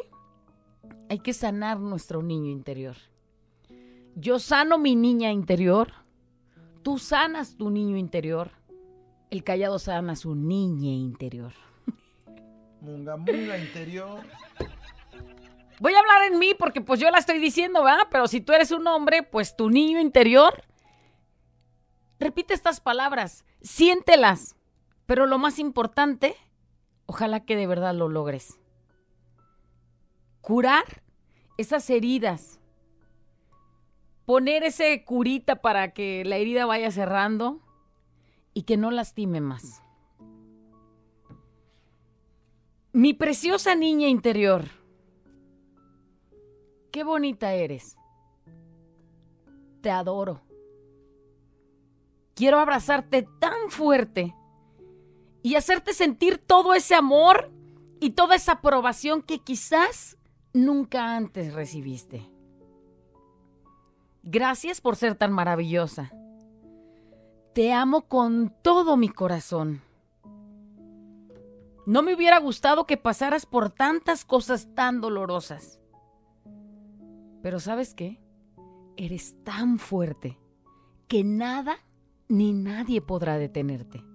[1.11, 2.95] hay que sanar nuestro niño interior.
[4.15, 5.91] Yo sano mi niña interior,
[6.83, 8.51] tú sanas tu niño interior,
[9.29, 11.51] el callado sana su niña interior.
[12.79, 14.21] Munga munga interior.
[15.81, 18.07] Voy a hablar en mí porque pues yo la estoy diciendo, ¿verdad?
[18.09, 20.63] Pero si tú eres un hombre, pues tu niño interior,
[22.19, 24.55] repite estas palabras, siéntelas,
[25.05, 26.37] pero lo más importante,
[27.05, 28.60] ojalá que de verdad lo logres.
[30.41, 31.03] Curar
[31.57, 32.59] esas heridas,
[34.25, 37.61] poner ese curita para que la herida vaya cerrando
[38.53, 39.83] y que no lastime más.
[42.93, 44.65] Mi preciosa niña interior,
[46.91, 47.95] qué bonita eres.
[49.81, 50.41] Te adoro.
[52.35, 54.35] Quiero abrazarte tan fuerte
[55.43, 57.51] y hacerte sentir todo ese amor
[57.99, 60.17] y toda esa aprobación que quizás
[60.53, 62.29] nunca antes recibiste.
[64.23, 66.11] Gracias por ser tan maravillosa.
[67.53, 69.81] Te amo con todo mi corazón.
[71.85, 75.81] No me hubiera gustado que pasaras por tantas cosas tan dolorosas.
[77.41, 78.21] Pero ¿sabes qué?
[78.97, 80.37] Eres tan fuerte
[81.07, 81.77] que nada
[82.29, 84.05] ni nadie podrá detenerte.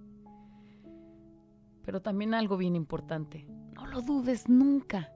[1.83, 5.12] Pero también algo bien importante, no lo dudes nunca.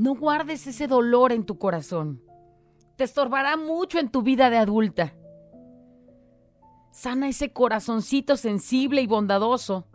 [0.00, 2.22] No guardes ese dolor en tu corazón.
[2.96, 5.14] Te estorbará mucho en tu vida de adulta.
[6.90, 9.86] Sana ese corazoncito sensible y bondadoso.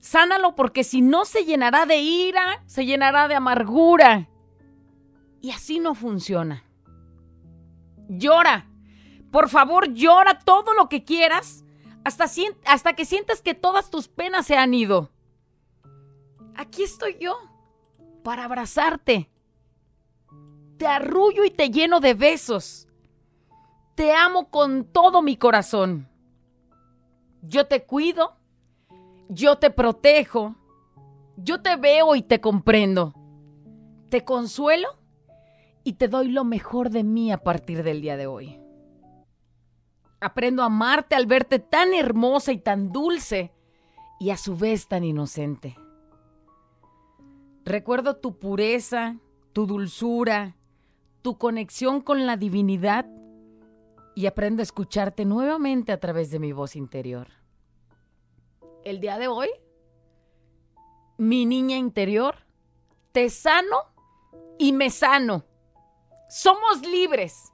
[0.00, 4.28] Sánalo porque si no se llenará de ira, se llenará de amargura.
[5.40, 6.64] Y así no funciona.
[8.08, 8.68] Llora.
[9.30, 11.64] Por favor, llora todo lo que quieras
[12.02, 12.24] hasta,
[12.66, 15.12] hasta que sientas que todas tus penas se han ido.
[16.56, 17.49] Aquí estoy yo
[18.22, 19.28] para abrazarte,
[20.76, 22.88] Te arrullo y te lleno de besos.
[23.94, 26.08] Te amo con todo mi corazón.
[27.42, 28.36] Yo te cuido,
[29.28, 30.56] yo te protejo,
[31.36, 33.14] yo te veo y te comprendo.
[34.08, 34.88] Te consuelo
[35.84, 38.58] y te doy lo mejor de mí a partir del día de hoy.
[40.20, 43.52] Aprendo a amarte al verte tan hermosa y tan dulce
[44.18, 45.76] y a su vez tan inocente.
[47.64, 49.16] Recuerdo tu pureza,
[49.52, 50.56] tu dulzura,
[51.22, 53.06] tu conexión con la divinidad
[54.14, 57.28] y aprendo a escucharte nuevamente a través de mi voz interior.
[58.84, 59.48] El día de hoy,
[61.18, 62.36] mi niña interior,
[63.12, 63.76] te sano
[64.58, 65.44] y me sano.
[66.28, 67.52] Somos libres,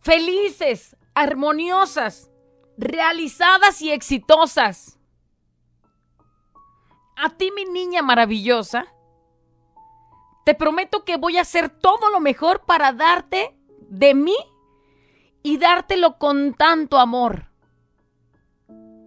[0.00, 2.30] felices, armoniosas,
[2.78, 4.98] realizadas y exitosas.
[7.16, 8.86] A ti, mi niña maravillosa,
[10.48, 13.54] te prometo que voy a hacer todo lo mejor para darte
[13.90, 14.34] de mí
[15.42, 17.50] y dártelo con tanto amor.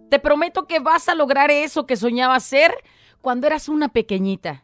[0.08, 2.72] Te prometo que vas a lograr eso que soñabas ser
[3.20, 4.62] cuando eras una pequeñita.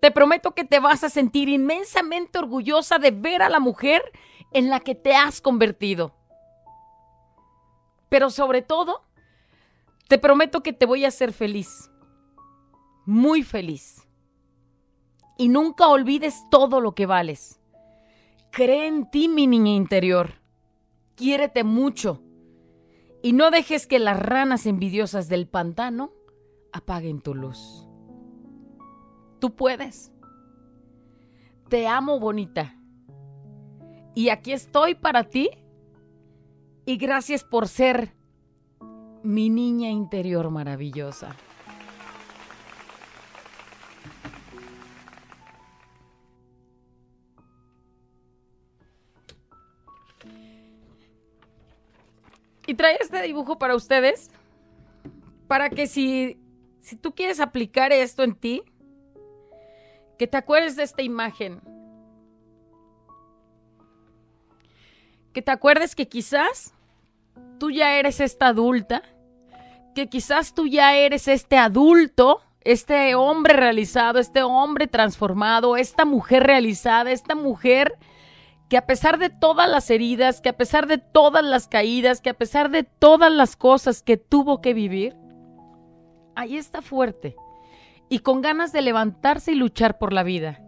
[0.00, 4.00] Te prometo que te vas a sentir inmensamente orgullosa de ver a la mujer
[4.54, 6.14] en la que te has convertido.
[8.08, 9.02] Pero sobre todo,
[10.08, 11.90] te prometo que te voy a hacer feliz.
[13.04, 14.07] Muy feliz
[15.38, 17.60] y nunca olvides todo lo que vales.
[18.50, 20.32] Cree en ti, mi niña interior.
[21.14, 22.20] Quiérete mucho.
[23.22, 26.10] Y no dejes que las ranas envidiosas del pantano
[26.72, 27.88] apaguen tu luz.
[29.38, 30.12] Tú puedes.
[31.68, 32.76] Te amo, bonita.
[34.14, 35.50] Y aquí estoy para ti.
[36.84, 38.16] Y gracias por ser
[39.22, 41.36] mi niña interior maravillosa.
[52.68, 54.30] Y trae este dibujo para ustedes,
[55.46, 56.38] para que si,
[56.82, 58.62] si tú quieres aplicar esto en ti,
[60.18, 61.62] que te acuerdes de esta imagen.
[65.32, 66.74] Que te acuerdes que quizás
[67.58, 69.00] tú ya eres esta adulta,
[69.94, 76.42] que quizás tú ya eres este adulto, este hombre realizado, este hombre transformado, esta mujer
[76.42, 77.96] realizada, esta mujer
[78.68, 82.30] que a pesar de todas las heridas, que a pesar de todas las caídas, que
[82.30, 85.16] a pesar de todas las cosas que tuvo que vivir,
[86.34, 87.34] ahí está fuerte
[88.08, 90.62] y con ganas de levantarse y luchar por la vida.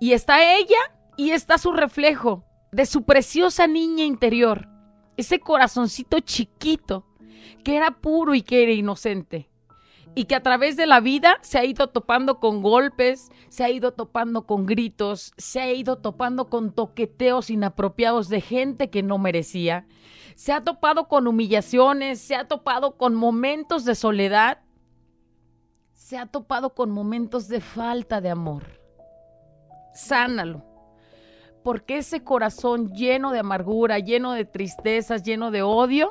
[0.00, 0.78] Y está ella
[1.16, 4.68] y está su reflejo de su preciosa niña interior,
[5.16, 7.06] ese corazoncito chiquito
[7.64, 9.50] que era puro y que era inocente
[10.18, 13.70] y que a través de la vida se ha ido topando con golpes, se ha
[13.70, 19.18] ido topando con gritos, se ha ido topando con toqueteos inapropiados de gente que no
[19.18, 19.86] merecía,
[20.34, 24.58] se ha topado con humillaciones, se ha topado con momentos de soledad,
[25.92, 28.64] se ha topado con momentos de falta de amor.
[29.94, 30.64] Sánalo.
[31.62, 36.10] Porque ese corazón lleno de amargura, lleno de tristezas, lleno de odio,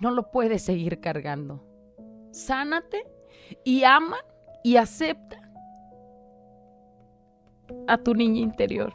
[0.00, 1.64] no lo puedes seguir cargando.
[2.32, 3.13] Sánate
[3.64, 4.16] y ama
[4.62, 5.38] y acepta
[7.86, 8.94] a tu niña interior.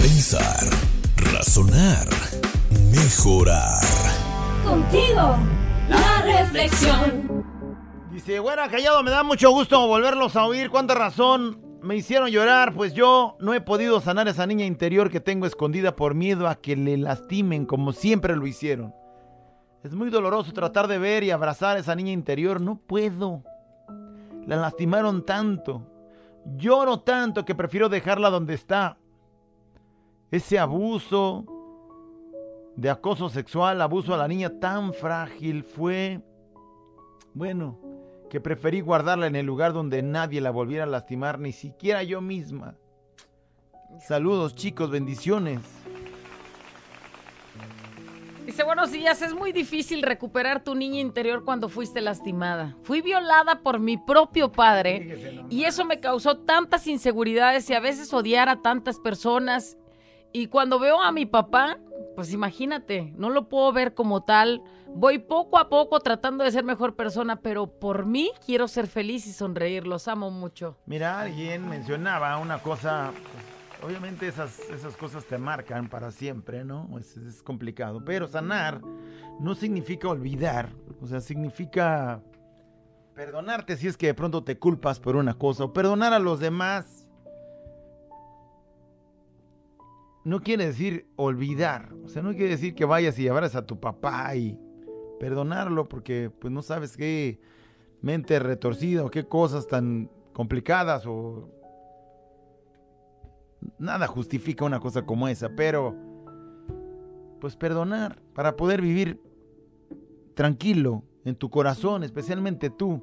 [0.00, 0.64] Pensar,
[1.32, 2.06] razonar,
[2.92, 3.80] mejorar.
[4.64, 5.36] Contigo,
[5.88, 7.44] la reflexión.
[8.10, 10.70] Dice, güera callado, me da mucho gusto volverlos a oír.
[10.70, 12.74] ¿Cuánta razón me hicieron llorar?
[12.74, 16.56] Pues yo no he podido sanar esa niña interior que tengo escondida por miedo a
[16.56, 18.94] que le lastimen como siempre lo hicieron.
[19.84, 22.60] Es muy doloroso tratar de ver y abrazar a esa niña interior.
[22.60, 23.44] No puedo.
[24.46, 25.82] La lastimaron tanto.
[26.56, 28.98] Lloro tanto que prefiero dejarla donde está.
[30.30, 31.44] Ese abuso
[32.76, 36.20] de acoso sexual, abuso a la niña tan frágil fue,
[37.34, 37.78] bueno,
[38.28, 42.20] que preferí guardarla en el lugar donde nadie la volviera a lastimar, ni siquiera yo
[42.20, 42.74] misma.
[44.06, 45.60] Saludos chicos, bendiciones.
[48.44, 52.76] Dice, buenos días, es muy difícil recuperar tu niña interior cuando fuiste lastimada.
[52.82, 58.12] Fui violada por mi propio padre y eso me causó tantas inseguridades y a veces
[58.14, 59.76] odiar a tantas personas.
[60.32, 61.78] Y cuando veo a mi papá,
[62.16, 64.62] pues imagínate, no lo puedo ver como tal.
[64.94, 69.26] Voy poco a poco tratando de ser mejor persona, pero por mí quiero ser feliz
[69.26, 69.86] y sonreír.
[69.86, 70.76] Los amo mucho.
[70.86, 76.88] Mira, alguien mencionaba una cosa, pues, obviamente esas, esas cosas te marcan para siempre, ¿no?
[76.98, 78.80] Es, complicado, pero sanar
[79.40, 80.70] no significa olvidar,
[81.00, 82.20] o sea, significa
[83.14, 86.40] perdonarte si es que de pronto te culpas por una cosa o perdonar a los
[86.40, 87.08] demás
[90.24, 91.94] no quiere decir olvidar.
[92.04, 94.58] O sea, no quiere decir que vayas y abraces a tu papá y
[95.18, 97.40] perdonarlo porque pues no sabes qué
[98.00, 101.48] mente retorcida o qué cosas tan complicadas o
[103.78, 105.94] nada justifica una cosa como esa, pero
[107.40, 109.20] pues perdonar para poder vivir
[110.34, 113.02] tranquilo en tu corazón, especialmente tú.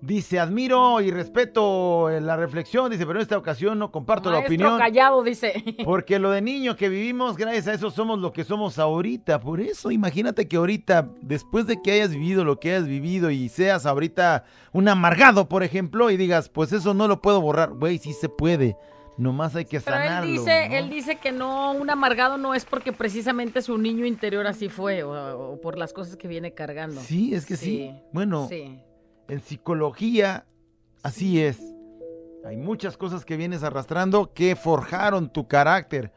[0.00, 4.78] Dice, admiro y respeto la reflexión, dice, pero en esta ocasión no comparto la opinión.
[4.78, 5.64] callado, dice.
[5.84, 9.40] Porque lo de niño que vivimos, gracias a eso somos lo que somos ahorita.
[9.40, 13.48] Por eso, imagínate que ahorita, después de que hayas vivido lo que hayas vivido y
[13.48, 17.70] seas ahorita un amargado, por ejemplo, y digas, pues eso no lo puedo borrar.
[17.70, 18.76] Güey, sí se puede.
[19.16, 20.30] Nomás hay que Pero él sanarlo.
[20.30, 20.74] dice, ¿no?
[20.76, 25.02] él dice que no, un amargado no es porque precisamente su niño interior así fue
[25.02, 25.10] o,
[25.54, 27.00] o por las cosas que viene cargando.
[27.00, 27.90] Sí, es que sí.
[28.12, 28.78] Bueno, Sí.
[29.28, 30.46] En psicología,
[31.02, 31.58] así es.
[32.44, 36.12] Hay muchas cosas que vienes arrastrando que forjaron tu carácter,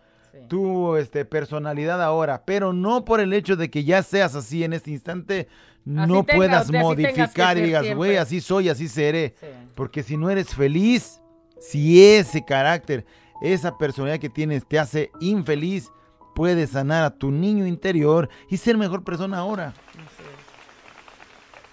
[0.47, 4.73] tu este, personalidad ahora, pero no por el hecho de que ya seas así en
[4.73, 5.47] este instante,
[5.83, 7.95] no tenga- puedas modificar y digas, siempre".
[7.97, 9.35] güey, así soy, así seré.
[9.75, 11.21] Porque si no eres feliz,
[11.59, 13.05] si ese carácter,
[13.41, 15.91] esa personalidad que tienes te hace infeliz,
[16.35, 19.73] puedes sanar a tu niño interior y ser mejor persona ahora.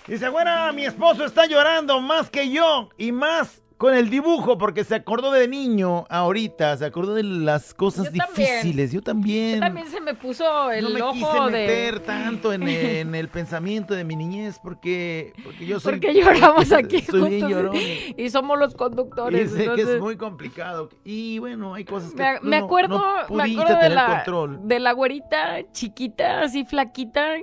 [0.08, 4.82] Dice, bueno, mi esposo está llorando más que yo y más con el dibujo porque
[4.82, 8.48] se acordó de niño ahorita, se acordó de las cosas Yo también.
[8.56, 8.90] difíciles.
[8.92, 9.60] Yo también.
[9.60, 11.50] También se me puso el no me ojo quise de...
[11.50, 15.92] meter tanto en, en el pensamiento de mi niñez porque, porque yo soy...
[15.92, 17.76] Porque lloramos aquí Soy juntos
[18.16, 19.50] y somos los Y conductores.
[19.52, 20.88] sé que entonces- es muy complicado.
[21.04, 23.88] Y bueno, hay cosas que Me, tú me no- acuerdo, no me pudiste acuerdo de
[23.90, 24.58] la, control.
[24.66, 27.34] de la güerita chiquita, así flaquita,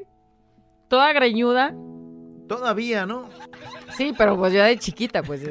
[0.89, 1.73] toda greñuda.
[2.47, 3.29] Todavía, ¿no?
[3.97, 5.41] Sí, pero pues ya de chiquita, pues.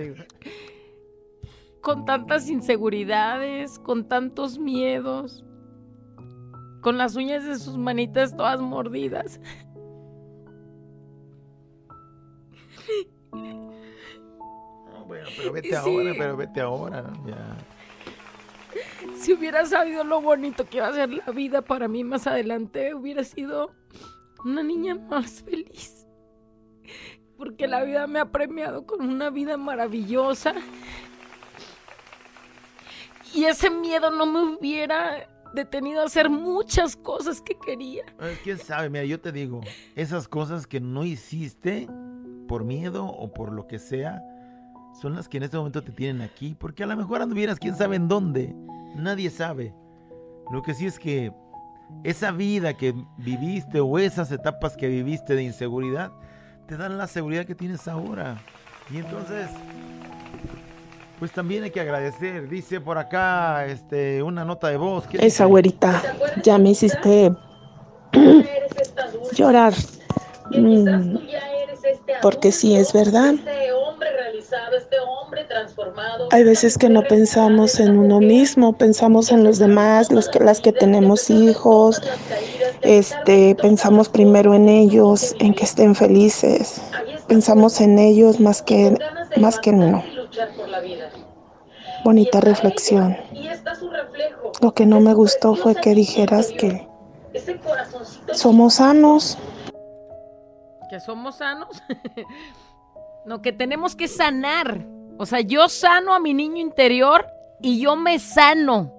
[1.80, 5.44] Con tantas inseguridades, con tantos miedos,
[6.80, 9.40] con las uñas de sus manitas todas mordidas.
[14.92, 15.74] No, bueno, pero vete Sí.
[15.74, 17.02] ahora, pero vete ahora.
[17.02, 17.26] ¿no?
[17.28, 17.56] Ya.
[19.16, 22.94] Si hubiera sabido lo bonito que iba a ser la vida para mí más adelante,
[22.94, 23.70] hubiera sido
[24.44, 26.03] una niña más feliz.
[27.44, 30.54] Porque la vida me ha premiado con una vida maravillosa.
[33.34, 38.02] Y ese miedo no me hubiera detenido a hacer muchas cosas que quería.
[38.44, 38.88] ¿Quién sabe?
[38.88, 39.60] Mira, yo te digo,
[39.94, 41.86] esas cosas que no hiciste
[42.48, 44.22] por miedo o por lo que sea,
[45.02, 46.56] son las que en este momento te tienen aquí.
[46.58, 48.54] Porque a lo mejor anduvieras quién sabe en dónde.
[48.96, 49.74] Nadie sabe.
[50.50, 51.30] Lo que sí es que
[52.04, 56.10] esa vida que viviste o esas etapas que viviste de inseguridad,
[56.66, 58.38] te dan la seguridad que tienes ahora.
[58.90, 59.48] Y entonces,
[61.18, 62.48] pues también hay que agradecer.
[62.48, 65.06] Dice por acá este, una nota de voz.
[65.06, 66.02] ¿Qué Esa güerita,
[66.42, 67.32] ya me hiciste
[69.34, 69.74] llorar.
[70.50, 71.16] Mm,
[72.22, 73.34] Porque sí, es verdad.
[76.30, 80.60] Hay veces que no pensamos en uno mismo, pensamos en los demás, los que, las
[80.60, 82.00] que tenemos hijos,
[82.82, 86.80] este, pensamos primero en ellos, en que estén felices,
[87.26, 88.96] pensamos en ellos más que,
[89.36, 90.04] más que en uno.
[92.04, 93.16] Bonita reflexión.
[94.60, 96.86] Lo que no me gustó fue que dijeras que
[98.32, 99.38] somos sanos.
[100.90, 101.82] Que somos sanos.
[103.26, 104.84] no, que tenemos que sanar.
[105.18, 107.26] O sea, yo sano a mi niño interior
[107.60, 108.92] y yo me sano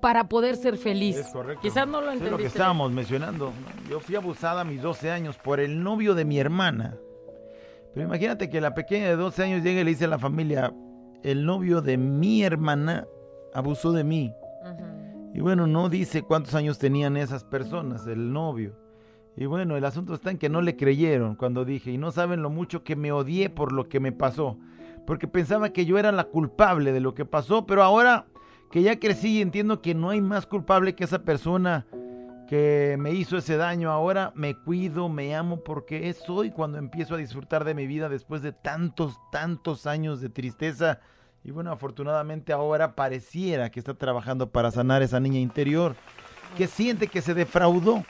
[0.00, 1.16] para poder ser feliz.
[1.16, 1.60] Es correcto.
[1.62, 2.46] Quizás no lo Es lo que entendiste.
[2.58, 3.52] estábamos mencionando.
[3.88, 6.96] Yo fui abusada a mis 12 años por el novio de mi hermana.
[7.94, 10.72] Pero imagínate que la pequeña de 12 años llega y le dice a la familia,
[11.22, 13.06] el novio de mi hermana
[13.54, 14.32] abusó de mí.
[15.34, 18.76] Y bueno, no dice cuántos años tenían esas personas, el novio.
[19.36, 22.42] Y bueno, el asunto está en que no le creyeron cuando dije, y no saben
[22.42, 24.58] lo mucho que me odié por lo que me pasó.
[25.06, 28.26] Porque pensaba que yo era la culpable de lo que pasó, pero ahora
[28.70, 31.86] que ya crecí y entiendo que no hay más culpable que esa persona
[32.48, 37.14] que me hizo ese daño, ahora me cuido, me amo porque es hoy cuando empiezo
[37.14, 41.00] a disfrutar de mi vida después de tantos, tantos años de tristeza.
[41.44, 45.94] Y bueno, afortunadamente ahora pareciera que está trabajando para sanar esa niña interior
[46.56, 48.02] que siente que se defraudó.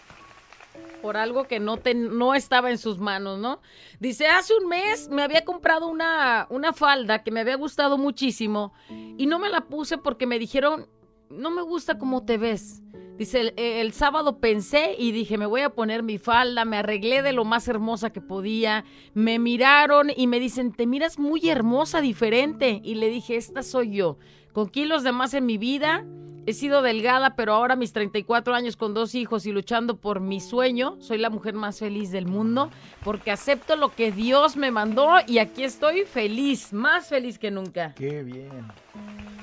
[1.00, 3.60] Por algo que no, te, no estaba en sus manos, ¿no?
[4.00, 8.72] Dice, hace un mes me había comprado una, una falda que me había gustado muchísimo
[9.16, 10.88] y no me la puse porque me dijeron,
[11.30, 12.82] no me gusta cómo te ves.
[13.16, 17.22] Dice, el, el sábado pensé y dije, me voy a poner mi falda, me arreglé
[17.22, 22.00] de lo más hermosa que podía, me miraron y me dicen, te miras muy hermosa,
[22.00, 22.80] diferente.
[22.84, 24.18] Y le dije, esta soy yo,
[24.52, 26.06] con kilos de más en mi vida,
[26.48, 30.40] he sido delgada, pero ahora mis 34 años con dos hijos y luchando por mi
[30.40, 32.70] sueño, soy la mujer más feliz del mundo,
[33.04, 37.92] porque acepto lo que Dios me mandó y aquí estoy feliz, más feliz que nunca.
[37.94, 38.48] Qué bien.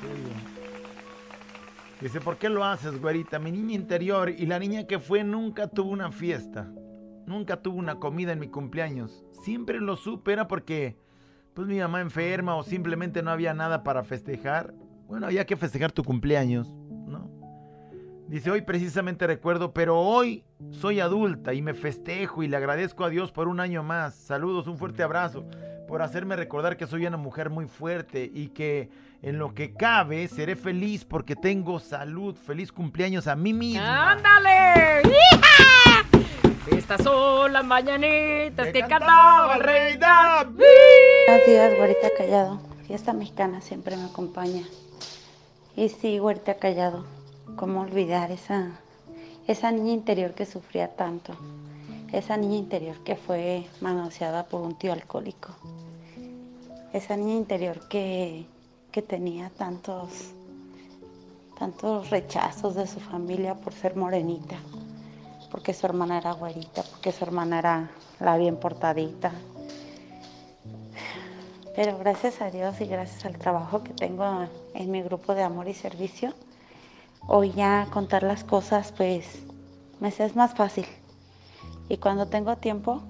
[0.01, 0.55] Qué bien.
[2.01, 3.37] Dice, ¿por qué lo haces, güerita?
[3.37, 6.71] Mi niña interior y la niña que fue nunca tuvo una fiesta.
[7.27, 9.23] Nunca tuvo una comida en mi cumpleaños.
[9.43, 10.97] Siempre lo supe, era porque
[11.53, 14.73] pues mi mamá enferma o simplemente no había nada para festejar.
[15.07, 16.67] Bueno, había que festejar tu cumpleaños.
[18.27, 23.09] Dice, hoy precisamente recuerdo, pero hoy soy adulta y me festejo y le agradezco a
[23.09, 24.15] Dios por un año más.
[24.15, 25.45] Saludos, un fuerte abrazo
[25.87, 28.89] por hacerme recordar que soy una mujer muy fuerte y que
[29.21, 32.35] en lo que cabe seré feliz porque tengo salud.
[32.35, 34.13] Feliz cumpleaños a mí misma.
[34.13, 35.03] ¡Ándale!
[35.03, 36.05] ¡Hija!
[36.75, 40.63] Estas son las mañanitas que cantaba el rey David.
[41.27, 42.59] Buenos días, güerita callado.
[42.87, 44.63] Fiesta mexicana siempre me acompaña.
[45.75, 47.05] Y sí, güerita callado.
[47.55, 48.67] ¿Cómo olvidar esa,
[49.47, 51.33] esa niña interior que sufría tanto?
[52.11, 55.55] Esa niña interior que fue manoseada por un tío alcohólico.
[56.91, 58.45] Esa niña interior que,
[58.91, 60.33] que tenía tantos,
[61.57, 64.57] tantos rechazos de su familia por ser morenita,
[65.49, 69.31] porque su hermana era güerita, porque su hermana era la bien portadita.
[71.73, 75.69] Pero gracias a Dios y gracias al trabajo que tengo en mi grupo de amor
[75.69, 76.33] y servicio,
[77.27, 79.43] hoy ya contar las cosas pues
[79.99, 80.85] me es más fácil.
[81.89, 83.03] Y cuando tengo tiempo,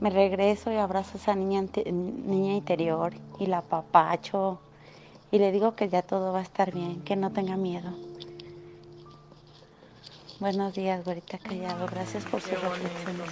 [0.00, 4.60] me regreso y abrazo a esa niña, niña interior y la papacho
[5.30, 7.92] y le digo que ya todo va a estar bien, que no tenga miedo.
[10.40, 11.86] Buenos días, güerita callado.
[11.86, 13.30] Gracias por sus reflexiones.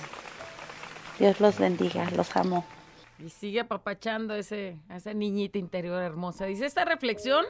[1.19, 2.65] Dios los bendiga, los amo.
[3.25, 6.45] Y sigue apapachando ese, a esa niñita interior hermosa.
[6.47, 7.47] Dice, esta reflexión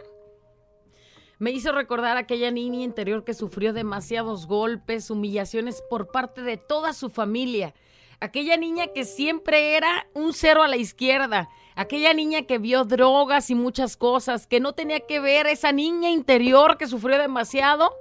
[1.38, 6.56] me hizo recordar a aquella niña interior que sufrió demasiados golpes, humillaciones por parte de
[6.56, 7.74] toda su familia.
[8.20, 11.50] Aquella niña que siempre era un cero a la izquierda.
[11.74, 16.10] Aquella niña que vio drogas y muchas cosas, que no tenía que ver esa niña
[16.10, 17.94] interior que sufrió demasiado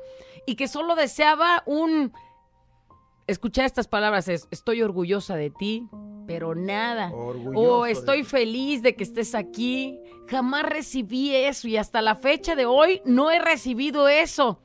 [0.46, 2.14] y que solo deseaba un
[3.28, 5.88] escuchar estas palabras es, estoy orgullosa de ti,
[6.26, 7.12] pero nada.
[7.14, 10.00] Orgulloso O de estoy feliz de que estés aquí.
[10.28, 14.60] Jamás recibí eso y hasta la fecha de hoy no he recibido eso.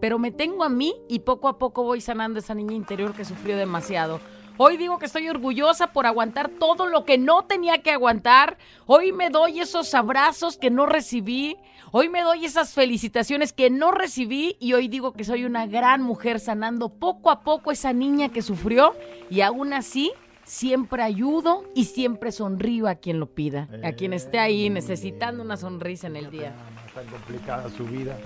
[0.00, 3.24] Pero me tengo a mí y poco a poco voy sanando esa niña interior que
[3.24, 4.20] sufrió demasiado.
[4.58, 8.56] Hoy digo que estoy orgullosa por aguantar todo lo que no tenía que aguantar.
[8.86, 11.58] Hoy me doy esos abrazos que no recibí.
[11.92, 14.56] Hoy me doy esas felicitaciones que no recibí.
[14.58, 18.40] Y hoy digo que soy una gran mujer sanando poco a poco esa niña que
[18.40, 18.94] sufrió.
[19.28, 20.12] Y aún así,
[20.46, 23.68] siempre ayudo y siempre sonrío a quien lo pida.
[23.84, 26.54] A quien esté ahí necesitando una sonrisa en el día.
[26.94, 28.16] Tan complicada su vida.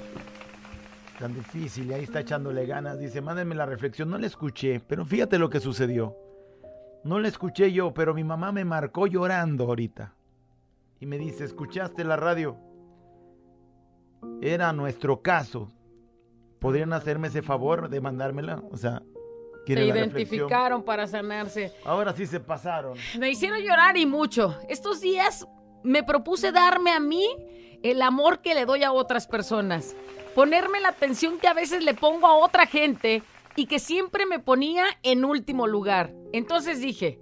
[1.18, 1.90] Tan difícil.
[1.90, 3.00] Y ahí está echándole ganas.
[3.00, 4.10] Dice, mándenme la reflexión.
[4.10, 6.14] No la escuché, pero fíjate lo que sucedió.
[7.02, 10.14] No la escuché yo, pero mi mamá me marcó llorando ahorita.
[11.00, 12.58] Y me dice, ¿escuchaste la radio?
[14.42, 15.72] Era nuestro caso.
[16.58, 18.62] ¿Podrían hacerme ese favor de mandármela?
[18.70, 19.02] O sea,
[19.66, 21.72] Se identificaron para sanarse.
[21.84, 22.96] Ahora sí se pasaron.
[23.18, 24.58] Me hicieron llorar y mucho.
[24.68, 25.46] Estos días
[25.82, 27.26] me propuse darme a mí
[27.82, 29.96] el amor que le doy a otras personas.
[30.34, 33.22] Ponerme la atención que a veces le pongo a otra gente
[33.56, 36.12] y que siempre me ponía en último lugar.
[36.32, 37.18] Entonces dije,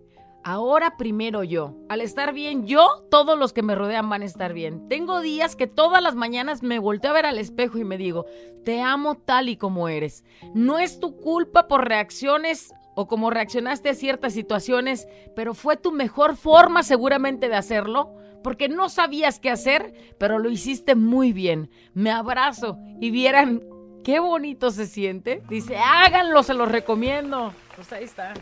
[0.48, 1.76] ahora primero yo.
[1.90, 4.88] Al estar bien yo, todos los que me rodean van a estar bien.
[4.88, 8.24] Tengo días que todas las mañanas me volteo a ver al espejo y me digo,
[8.64, 10.24] te amo tal y como eres.
[10.54, 15.92] No es tu culpa por reacciones o como reaccionaste a ciertas situaciones, pero fue tu
[15.92, 21.70] mejor forma seguramente de hacerlo, porque no sabías qué hacer, pero lo hiciste muy bien.
[21.92, 23.62] Me abrazo y vieran
[24.02, 25.42] qué bonito se siente.
[25.50, 27.52] Dice, háganlo, se los recomiendo.
[27.76, 28.32] Pues ahí está.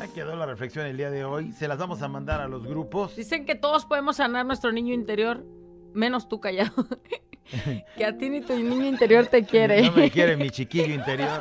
[0.00, 1.52] Ahí quedó la reflexión el día de hoy.
[1.52, 3.16] Se las vamos a mandar a los grupos.
[3.16, 5.44] Dicen que todos podemos sanar nuestro niño interior,
[5.92, 6.72] menos tú callado.
[7.96, 9.82] que a ti ni tu niño interior te quiere.
[9.82, 11.40] No me quiere mi chiquillo interior.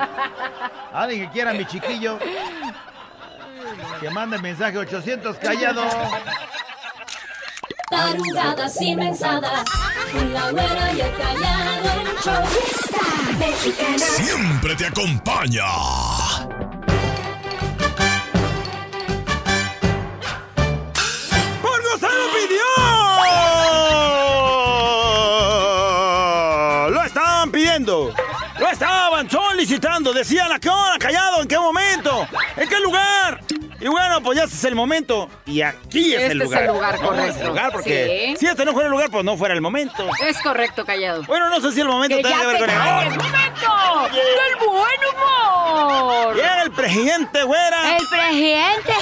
[0.92, 2.18] Alguien que quiera mi chiquillo.
[4.00, 5.84] Que mande mensaje 800 callado.
[7.90, 9.64] Tarugadas y mensadas,
[10.12, 12.46] con la güera y el callado el show.
[12.46, 13.98] Fiesta mexicana.
[13.98, 15.64] Siempre te acompaña.
[30.08, 30.14] Solicitando.
[30.14, 30.98] Decían, ¿a qué hora?
[31.00, 31.42] ¿Callado?
[31.42, 32.28] ¿En qué momento?
[32.56, 33.42] ¿En qué lugar?
[33.80, 35.30] Y bueno, pues ya ese es el momento.
[35.46, 36.62] Y aquí es Este el es lugar.
[36.64, 37.30] el lugar, No, correcto.
[37.30, 38.38] es el lugar porque Sí.
[38.40, 40.10] si este no fuera el lugar, pues no fuera el momento.
[40.26, 41.24] Es correcto, callado.
[41.26, 43.18] Bueno, no sé si el momento ¡Que tenga ya que ver con el- calles!
[43.18, 44.10] ¡Momento!
[44.14, 46.36] ¡Del buen humor!
[46.36, 47.98] Llega el presidente, güera.
[47.98, 48.94] El presidente.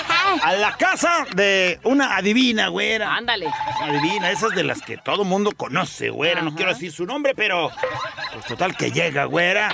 [0.44, 3.14] A la casa de una adivina, güera.
[3.16, 3.48] Ándale.
[3.82, 6.42] Adivina, esas de las que todo mundo conoce, güera.
[6.42, 7.72] No quiero decir su nombre, pero.
[8.34, 9.72] Pues total que llega, güera.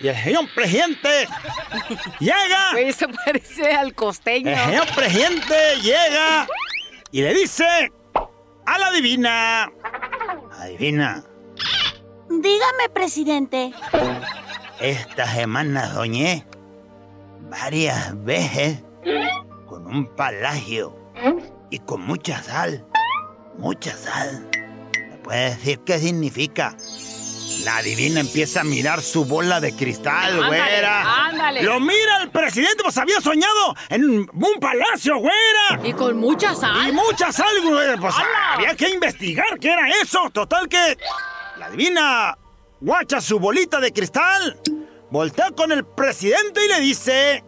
[0.00, 1.28] Y el señor presidente
[2.20, 2.70] llega.
[2.72, 4.50] Güey, eso parece al costeño.
[4.50, 6.46] El señor presidente llega
[7.10, 7.92] y le dice
[8.66, 9.70] a la adivina.
[10.58, 11.24] Adivina,
[12.28, 13.72] Dígame, presidente.
[14.80, 16.46] esta semana soñé
[17.50, 18.82] varias veces
[19.66, 20.96] con un palacio
[21.70, 22.84] y con mucha sal.
[23.58, 24.48] Mucha sal.
[25.10, 26.76] ¿Me puede decir qué significa?
[27.64, 31.24] La adivina empieza a mirar su bola de cristal, Ándale, güera.
[31.26, 31.62] ándale.
[31.62, 35.80] Lo mira el presidente, pues había soñado en un palacio, güera.
[35.88, 36.88] Y con mucha sal.
[36.88, 37.96] Y mucha sal, güey.
[37.98, 38.54] Pues ¡Hala!
[38.54, 40.28] había que investigar qué era eso.
[40.30, 40.98] Total que
[41.58, 42.36] la adivina
[42.80, 44.60] guacha su bolita de cristal,
[45.10, 47.44] voltea con el presidente y le dice...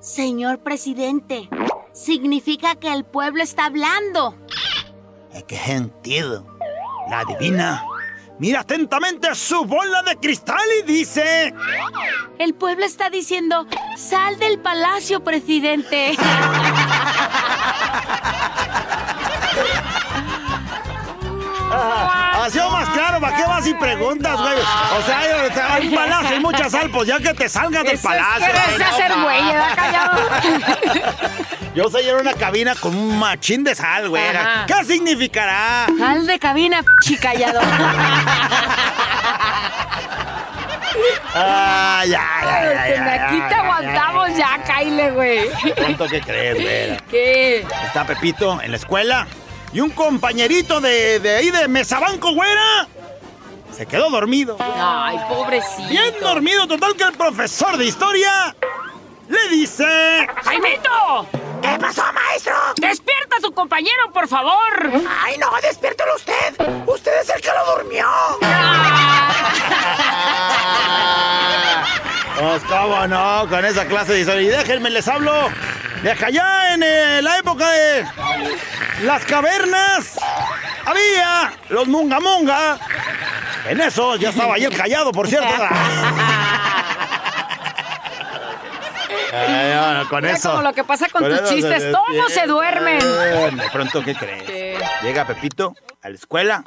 [0.00, 1.48] Señor presidente,
[1.92, 4.36] significa que el pueblo está hablando.
[5.32, 6.46] ¿En qué sentido?
[7.10, 7.84] La adivina
[8.42, 11.54] mira atentamente su bola de cristal y dice...
[12.40, 16.16] El pueblo está diciendo, sal del palacio, presidente.
[22.42, 24.54] Ha sido más claro, ¿para qué vas y preguntas, güey?
[24.54, 25.30] O sea, hay-
[25.82, 28.46] hay un palacio y mucha sal, pues ya que te salgas del es palacio.
[28.48, 29.54] güey, no hacer güey, mames.
[29.54, 30.18] ¿verdad, callado?
[31.74, 34.26] Yo soy en una cabina con un machín de sal, güey.
[34.36, 34.66] Ajá.
[34.66, 35.86] ¿Qué significará?
[35.98, 37.60] Sal de cabina, chicallado.
[41.34, 45.48] Ah, ya, ya, ya, ya, aquí te aguantamos ya, Kyle, güey.
[45.76, 46.96] ¿Cuánto que crees, güey?
[47.10, 47.66] ¿Qué?
[47.86, 49.26] Está Pepito en la escuela
[49.72, 52.86] y un compañerito de, de ahí de Mesabanco, güera,
[53.74, 54.56] se quedó dormido.
[54.60, 55.88] Ay, pobrecito.
[55.88, 58.54] Bien dormido, total que el profesor de historia
[59.28, 60.26] le dice...
[60.44, 61.26] ¡Jaimito!
[61.62, 62.54] ¿Qué pasó, maestro?
[62.76, 64.90] ¡Despierta a tu compañero, por favor!
[65.22, 66.54] Ay, no, despiértelo usted.
[66.86, 68.06] Usted es el que lo durmió.
[72.34, 74.42] Pues cómo no, con esa clase de historia.
[74.42, 75.48] Y déjenme, les hablo
[76.02, 78.04] de acá allá en eh, la época de
[79.04, 80.18] las cavernas.
[80.84, 82.78] Había los munga munga.
[83.68, 85.48] En eso ya estaba ahí el callado, por cierto.
[89.34, 90.50] Ay, bueno, con Mira eso.
[90.50, 92.98] como lo que pasa con tus se chistes, todos se duermen.
[92.98, 94.42] De pronto, ¿qué crees?
[94.42, 94.78] ¿Qué?
[95.02, 96.62] Llega Pepito a la escuela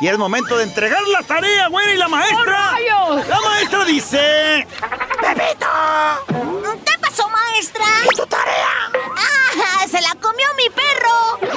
[0.00, 2.38] y es momento de entregar la tarea, güey, y la maestra.
[2.40, 3.28] ¡Oh, rayos!
[3.28, 4.66] La maestra dice.
[5.20, 5.66] ¡Pepito!
[6.86, 7.84] ¿Qué pasó, maestra?
[8.04, 8.90] ¿Y tu tarea?
[9.16, 9.86] ¡Ah!
[9.88, 11.50] ¡Se la comió mi perro!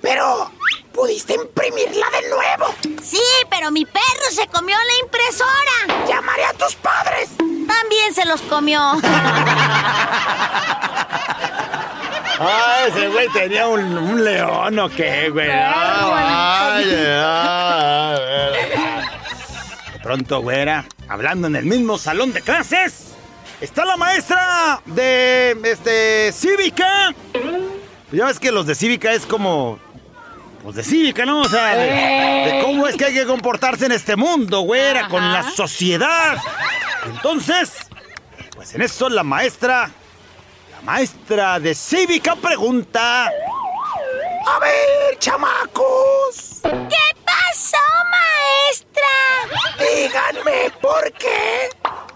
[0.00, 0.50] Pero,
[0.92, 2.74] ¿pudiste imprimirla de nuevo?
[3.02, 6.06] Sí, pero mi perro se comió la impresora.
[6.06, 7.30] Llamaré a tus padres.
[7.38, 8.80] También se los comió.
[12.36, 15.48] Ah, ese güey tenía un, un león o qué, güey.
[15.48, 18.52] Ay, ay, ay.
[19.92, 23.13] De pronto, güera, hablando en el mismo salón de clases,
[23.60, 27.14] está la maestra de este cívica.
[28.12, 29.78] Ya ves que los de cívica es como.
[30.62, 31.42] Pues de cívica, ¿no?
[31.42, 35.32] O sea, de, de cómo es que hay que comportarse en este mundo, güera, con
[35.32, 36.38] la sociedad.
[37.04, 37.72] Entonces,
[38.54, 39.90] pues en eso la maestra
[40.74, 43.26] la maestra de cívica pregunta.
[43.26, 46.60] A ver, chamacos.
[46.62, 47.76] ¿Qué pasó,
[48.10, 49.12] maestra?
[49.78, 51.70] Díganme por qué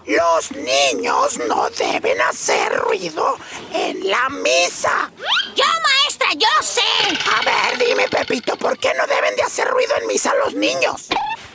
[0.09, 3.37] los niños no deben hacer ruido
[3.73, 5.11] en la misa.
[5.55, 6.81] Yo, maestra, yo sé.
[7.37, 11.09] A ver, dime, Pepito, ¿por qué no deben de hacer ruido en misa los niños?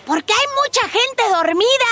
[0.06, 1.90] Porque hay mucha gente dormida.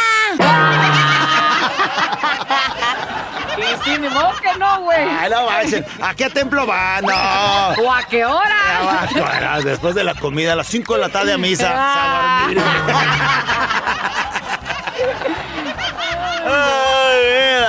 [3.59, 4.99] Y sí, ni modo que no, güey.
[5.01, 7.05] Ay, no manches, ¿A qué templo van?
[7.05, 7.13] No.
[7.85, 9.09] ¿O a qué hora?
[9.21, 12.49] va, Después de la comida, a las 5 de la tarde a misa.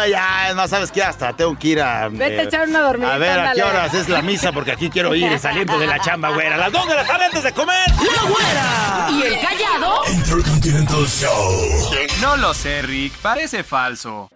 [0.07, 2.09] ya, no sabes qué, hasta tengo que ir a.
[2.09, 4.51] Vete a echar una dormidita, A ver, ¿a qué horas es la misa?
[4.51, 6.57] Porque aquí quiero ir saliendo de la chamba, güera.
[6.57, 7.89] Las 2 de la tarde antes de comer.
[7.89, 9.07] ¡La güera!
[9.11, 10.01] ¿Y el callado?
[10.11, 11.89] Intercontinental Show.
[12.21, 13.13] No lo sé, Rick.
[13.21, 14.29] Parece falso.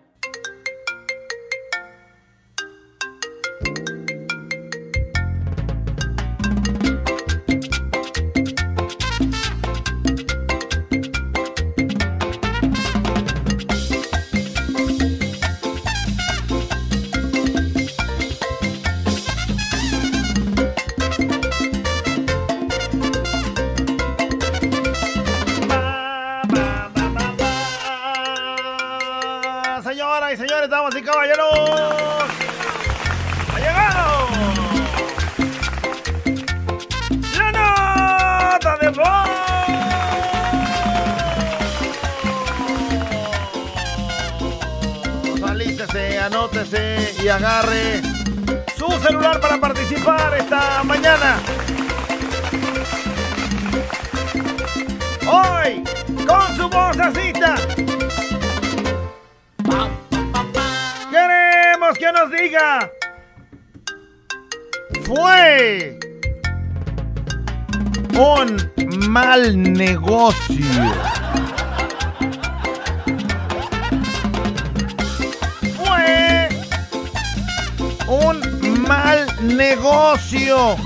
[48.77, 51.39] Su celular para participar esta mañana.
[55.25, 55.83] Hoy,
[56.27, 57.55] con su vocecita.
[61.09, 62.91] Queremos que nos diga.
[65.03, 65.99] Fue
[68.13, 71.26] un mal negocio.
[79.69, 80.77] Negocio.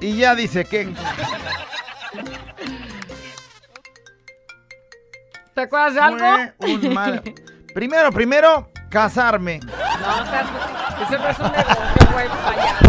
[0.00, 0.94] Y ya dice que
[5.54, 6.52] ¿Te acuerdas de algo?
[6.60, 7.22] fue un mal.
[7.74, 9.58] Primero, primero, casarme.
[9.58, 10.46] No, o sea,
[11.02, 12.87] ese no es un negocio, güey, payaso.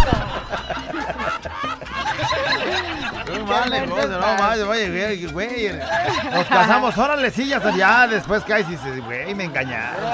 [3.69, 5.71] Negocio, no oye, güey, güey.
[6.31, 10.11] Nos casamos, órale, sí, ya, ya después caes y dices, güey, me engañaron.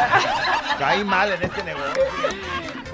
[0.80, 2.04] Caí mal en este negocio.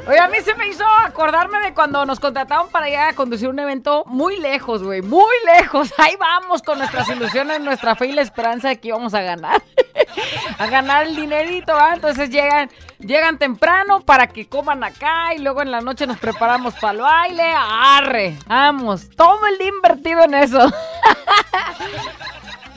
[0.08, 3.47] Oye, a mí se me hizo acordarme de cuando nos contrataron para ir a conducir
[3.47, 5.93] un evento muy lejos, güey, muy lejos.
[5.97, 9.62] Ahí vamos con nuestras ilusiones, nuestra fe y la esperanza de que íbamos a ganar.
[10.58, 11.93] a ganar el dinerito, ¿va?
[11.93, 16.74] Entonces llegan, llegan temprano para que coman acá y luego en la noche nos preparamos
[16.76, 17.54] para el baile.
[17.56, 20.60] Arre, vamos, todo el día invertido en eso.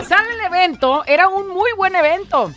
[0.06, 2.52] Sale el evento, era un muy buen evento.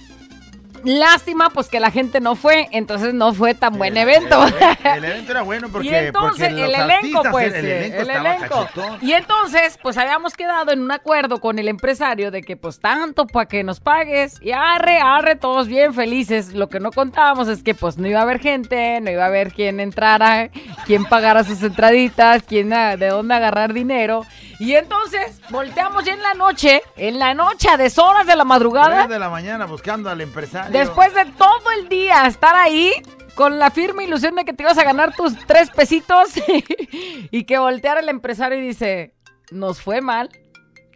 [0.88, 4.42] Lástima, pues que la gente no fue, entonces no fue tan buen evento.
[4.86, 7.66] El evento era bueno porque, y entonces porque el elenco, artistas, pues, el
[8.10, 8.98] elenco estaba.
[9.02, 13.28] Y entonces, pues habíamos quedado en un acuerdo con el empresario de que, pues, tanto
[13.28, 16.54] para que nos pagues y arre, arre, todos bien felices.
[16.54, 19.28] Lo que no contábamos es que, pues, no iba a haber gente, no iba a
[19.28, 20.50] haber quién entrara,
[20.86, 24.26] quién pagara sus entraditas, quién ah, de dónde agarrar dinero.
[24.60, 29.06] Y entonces volteamos ya en la noche, en la noche a deshoras de la madrugada.
[29.06, 30.72] Tres de la mañana buscando al empresario.
[30.80, 32.91] Después de todo el día estar ahí
[33.36, 36.30] con la firme ilusión de que te ibas a ganar tus tres pesitos
[37.32, 39.13] y que volteara el empresario y dice,
[39.51, 40.30] nos fue mal,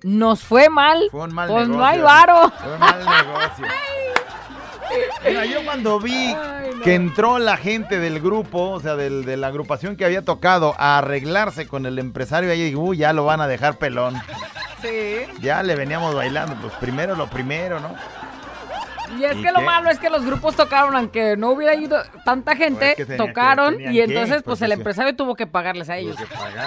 [0.04, 1.78] nos fue mal, Fue un mal pues negocio.
[1.82, 2.52] no hay varo.
[2.62, 3.66] Fue un mal negocio.
[5.26, 6.36] Mira, yo cuando vi
[6.84, 10.76] que entró la gente del grupo, o sea, del- de la agrupación que había tocado
[10.78, 14.16] a arreglarse con el empresario, ahí uy, ya lo van a dejar pelón.
[14.82, 15.22] Sí.
[15.40, 17.96] Ya le veníamos bailando, pues primero lo primero, ¿no?
[19.20, 21.98] Y es ¿Y que lo malo es que los grupos tocaron, aunque no hubiera ido
[22.26, 25.98] tanta gente, Pues que- tocaron y entonces pues, pues el empresario tuvo que pagarles a
[25.98, 26.16] ellos.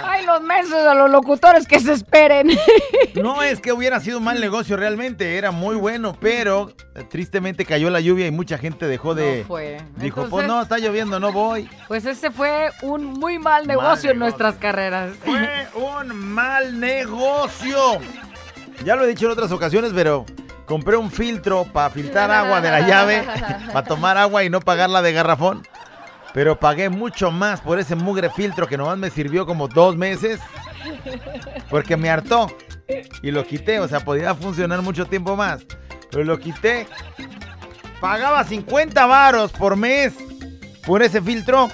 [0.05, 2.51] Ay, los mensos de los locutores que se esperen.
[3.15, 7.65] No es que hubiera sido un mal negocio realmente, era muy bueno, pero eh, tristemente
[7.65, 9.41] cayó la lluvia y mucha gente dejó de...
[9.43, 9.77] No fue.
[9.97, 11.69] Dijo, Entonces- pues no, está lloviendo, no voy.
[11.87, 15.13] Pues ese fue un muy mal negocio en nuestras carreras.
[15.25, 18.01] Fue un mal negocio.
[18.85, 20.27] Ya lo he dicho en otras ocasiones, pero
[20.67, 23.25] compré un filtro para filtrar agua de la llave,
[23.73, 25.67] para tomar agua y no pagarla de garrafón.
[26.33, 30.41] Pero pagué mucho más por ese mugre filtro que nomás me sirvió como dos meses.
[31.71, 32.49] Porque me hartó.
[33.23, 35.65] Y lo quité, o sea, podía funcionar mucho tiempo más.
[36.11, 36.89] Pero lo quité.
[38.01, 40.13] Pagaba 50 varos por mes
[40.85, 41.71] por ese filtro.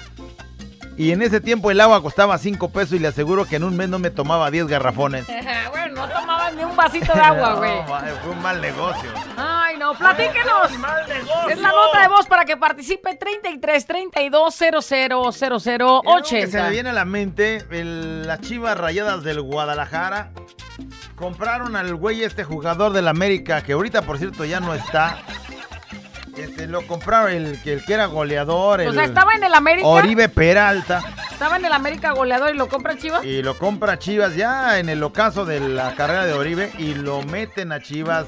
[0.97, 3.75] Y en ese tiempo el agua costaba 5 pesos y le aseguro que en un
[3.75, 5.25] mes no me tomaba 10 garrafones.
[6.55, 7.71] Ni un vasito de agua, güey.
[7.81, 9.09] No, fue un mal negocio.
[9.37, 10.71] Ay, no, platíquenos.
[11.49, 16.47] Es la nota de voz para que participe 33 32 00 00 Y algo que
[16.47, 16.69] se me 80.
[16.69, 20.31] viene a la mente, el- las chivas rayadas del Guadalajara
[21.15, 25.17] compraron al güey este jugador del América, que ahorita por cierto ya no está.
[26.37, 29.87] Este, lo compraron el, que- el que era goleador, O sea, estaba en el América.
[29.87, 31.01] Oribe Peralta.
[31.41, 33.25] Estaba en el América goleador y lo compra Chivas.
[33.25, 37.23] Y lo compra Chivas ya en el ocaso de la carrera de Oribe y lo
[37.23, 38.27] meten a Chivas,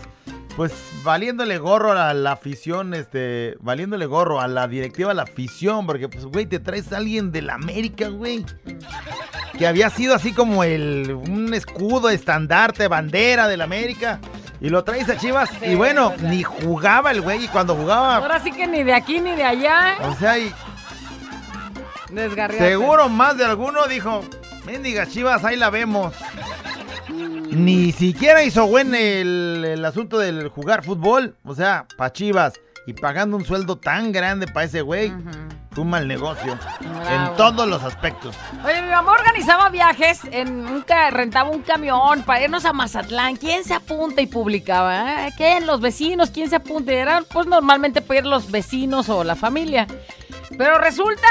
[0.56, 5.86] pues valiéndole gorro a la afición, este, valiéndole gorro a la directiva, a la afición,
[5.86, 8.44] porque pues, güey, te traes a alguien del América, güey.
[9.60, 14.22] Que había sido así como el, un escudo, estandarte, bandera del América.
[14.60, 18.40] Y lo traes a Chivas y bueno, ni jugaba el güey y cuando jugaba, Ahora
[18.40, 19.98] sí que ni de aquí ni de allá.
[20.02, 20.52] o sea, y
[22.14, 22.70] Desgarriate.
[22.70, 24.22] Seguro más de alguno dijo,
[24.66, 26.14] mendiga Chivas, ahí la vemos.
[27.10, 31.36] Ni siquiera hizo buen el, el asunto del jugar fútbol.
[31.44, 32.54] O sea, pa' Chivas.
[32.86, 35.14] Y pagando un sueldo tan grande para ese güey.
[35.72, 36.58] Fue un mal negocio.
[36.82, 37.10] Bravo.
[37.10, 38.36] En todos los aspectos.
[38.64, 43.38] Oye, mi mamá organizaba viajes, en un rentaba un camión para irnos a Mazatlán.
[43.38, 45.28] ¿Quién se apunta y publicaba?
[45.28, 45.34] ¿eh?
[45.36, 45.66] ¿Quién?
[45.66, 46.92] Los vecinos, ¿quién se apunta?
[46.92, 49.88] Eran pues normalmente para ir los vecinos o la familia.
[50.58, 51.28] Pero resulta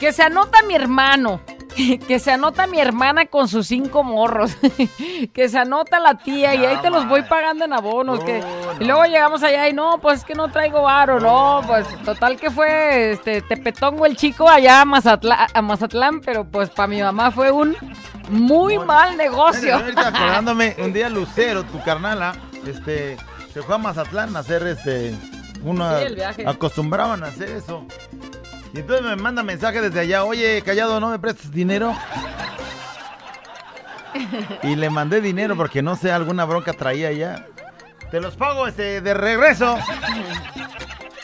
[0.00, 1.40] que se anota mi hermano,
[2.08, 4.56] que se anota mi hermana con sus cinco morros,
[5.32, 8.24] que se anota la tía y ahí te los voy pagando en abonos.
[8.24, 8.42] que,
[8.80, 12.38] Y luego llegamos allá y no, pues es que no traigo varo, no, pues total
[12.38, 17.02] que fue este Tepetongo el chico allá a Mazatlán, a Mazatlán pero pues para mi
[17.02, 17.76] mamá fue un
[18.30, 19.76] muy mal negocio.
[19.76, 22.32] Ahorita acordándome, un día Lucero, tu carnala,
[22.66, 23.18] este,
[23.52, 25.14] se fue a Mazatlán a hacer este,
[25.62, 26.44] una, Sí, el viaje.
[26.48, 27.84] acostumbraban a hacer eso.
[28.72, 31.94] Y entonces me manda mensaje desde allá, oye, callado, ¿no me prestes dinero?
[34.62, 37.46] Y le mandé dinero porque no sé, alguna bronca traía allá.
[38.10, 39.78] Te los pago este, de regreso.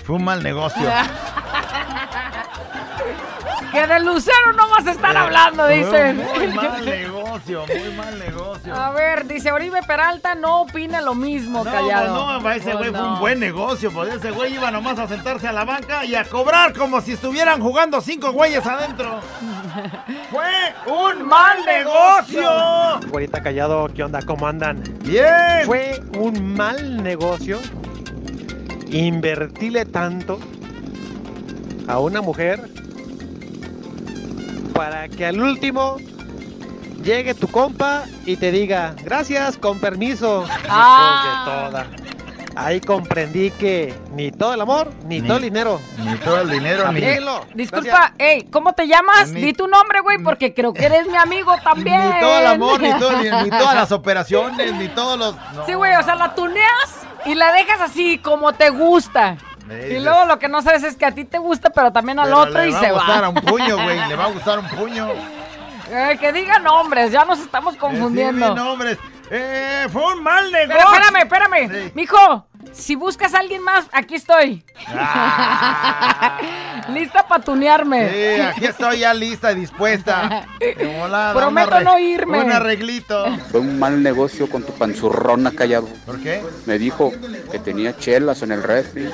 [0.04, 0.88] Fue un mal negocio.
[3.80, 6.16] que de Lucero no vas a estar hablando, dicen.
[6.16, 8.74] Muy mal negocio, muy mal negocio.
[8.74, 12.40] A ver, dice Oribe Peralta no opina lo mismo, No, callado.
[12.42, 13.12] pues no, ese Pues güey fue no.
[13.14, 16.24] un buen negocio, pues ese güey iba nomás a sentarse a la banca y a
[16.24, 19.20] cobrar como si estuvieran jugando cinco güeyes adentro.
[20.30, 20.46] ¡Fue
[20.86, 22.50] un mal negocio!
[23.10, 24.20] Güerita Callado, ¿qué onda?
[24.22, 24.82] ¿Cómo andan?
[25.04, 25.64] Bien.
[25.66, 27.60] Fue un mal negocio
[28.90, 30.38] invertirle tanto
[31.88, 32.68] a una mujer
[34.76, 35.96] para que al último
[37.02, 40.44] llegue tu compa y te diga, gracias, con permiso.
[40.68, 41.44] Ah.
[41.46, 41.86] De toda.
[42.58, 45.78] Ahí comprendí que ni todo el amor, ni, todo el dinero.
[45.98, 47.00] Ni todo el dinero, ni...
[47.02, 47.20] Eh,
[47.54, 49.30] disculpa, ey, ¿cómo te llamas?
[49.34, 52.00] Di tu nombre, güey, porque creo que eres mi amigo también.
[52.14, 55.34] Ni todo el amor, ni, todo- ni- ni todas las operaciones, ni todos los...
[55.54, 55.66] no.
[55.66, 59.36] Sí, güey, o sea, la tuneas y la dejas así como te gusta.
[59.90, 62.26] Y luego lo que no sabes es que a ti te gusta, pero también al
[62.26, 63.26] Pero otro le y va se a gustar va.
[63.26, 65.08] a un puño, güey, le va a gustar un puño.
[65.90, 68.46] Eh, que digan nombres, ya nos estamos confundiendo.
[68.46, 68.98] Decirle nombres.
[69.30, 70.76] Eh, fue un mal negocio.
[70.78, 71.22] Pero espérame,
[71.66, 71.92] espérame.
[71.94, 72.46] Mijo,
[72.76, 74.62] si buscas a alguien más, aquí estoy.
[76.92, 78.10] Lista para tunearme.
[78.10, 80.46] Sí, aquí estoy ya lista y dispuesta.
[81.34, 82.44] Prometo no irme.
[82.44, 83.26] Un arreglito.
[83.50, 85.88] Fue un mal negocio con tu panzurrona callado.
[86.04, 86.42] ¿Por qué?
[86.66, 87.12] Me dijo
[87.50, 89.08] que tenía chelas en el refri,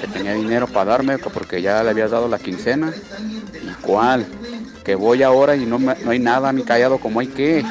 [0.00, 2.92] que tenía dinero para darme que porque ya le habías dado la quincena.
[3.62, 4.26] ¿Y cuál?
[4.84, 7.64] Que voy ahora y no, me- no hay nada, mi callado, como hay que.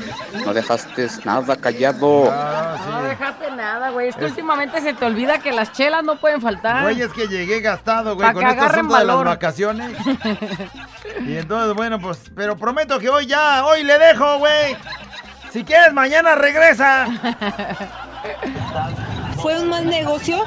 [0.45, 2.31] No dejaste nada callado.
[2.91, 4.09] No dejaste nada, güey.
[4.09, 6.83] Es que últimamente se te olvida que las chelas no pueden faltar.
[6.83, 9.27] Güey, es que llegué gastado, güey, Pa' con que este agarren asunto de las valor.
[9.27, 9.91] vacaciones.
[11.25, 14.77] Y entonces, bueno, pues, pero prometo que hoy ya, hoy le dejo, güey.
[15.51, 17.07] Si quieres, mañana regresa.
[19.41, 20.43] Fue un mal negocio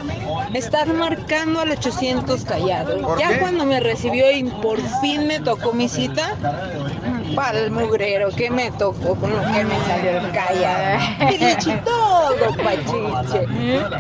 [0.53, 3.01] estar marcando al 800 callado.
[3.01, 3.39] ¿Por ya qué?
[3.39, 6.37] cuando me recibió y por fin me tocó mi cita,
[7.35, 10.99] para el mugrero que me tocó con lo que me salió el callado.
[11.31, 13.47] Y todo, pachiche.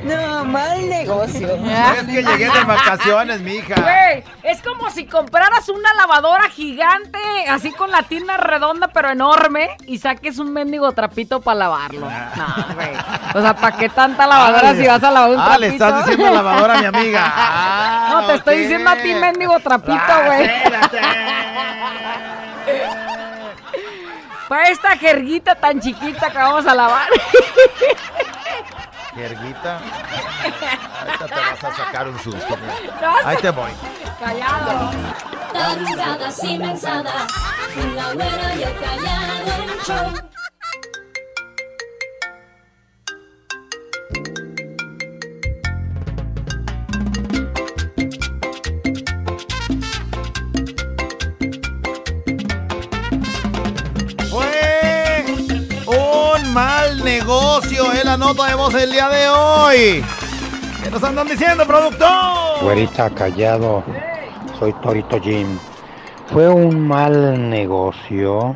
[0.05, 1.55] No, mal negocio.
[1.57, 3.75] Es que llegué de vacaciones, mija.
[3.81, 7.19] Güey, es como si compraras una lavadora gigante,
[7.49, 12.07] así con la tina redonda pero enorme, y saques un mendigo trapito para lavarlo.
[12.37, 12.91] No, güey.
[13.35, 15.61] O sea, ¿para qué tanta lavadora Ah, si vas a lavar un ah, trapito?
[15.61, 17.23] le estás diciendo lavadora a mi amiga.
[17.35, 20.51] Ah, no, te estoy diciendo a ti, mendigo trapito, Ah, güey.
[24.53, 27.09] Para esta jerguita tan chiquita que vamos a lavar.
[29.15, 29.81] Jerguita.
[31.01, 32.59] Ahorita te vas a sacar un susto.
[33.01, 33.71] No, Ahí te voy.
[34.21, 34.91] Callado.
[35.55, 37.33] Carcajadas y mensadas,
[37.75, 40.13] con la güera y el callado el show.
[57.63, 60.05] Negocio en la nota de voz el día de hoy.
[60.83, 62.63] ¿Qué nos andan diciendo, productor?
[62.63, 63.85] Güerita callado,
[64.59, 65.59] soy Torito Jim.
[66.33, 68.55] Fue un mal negocio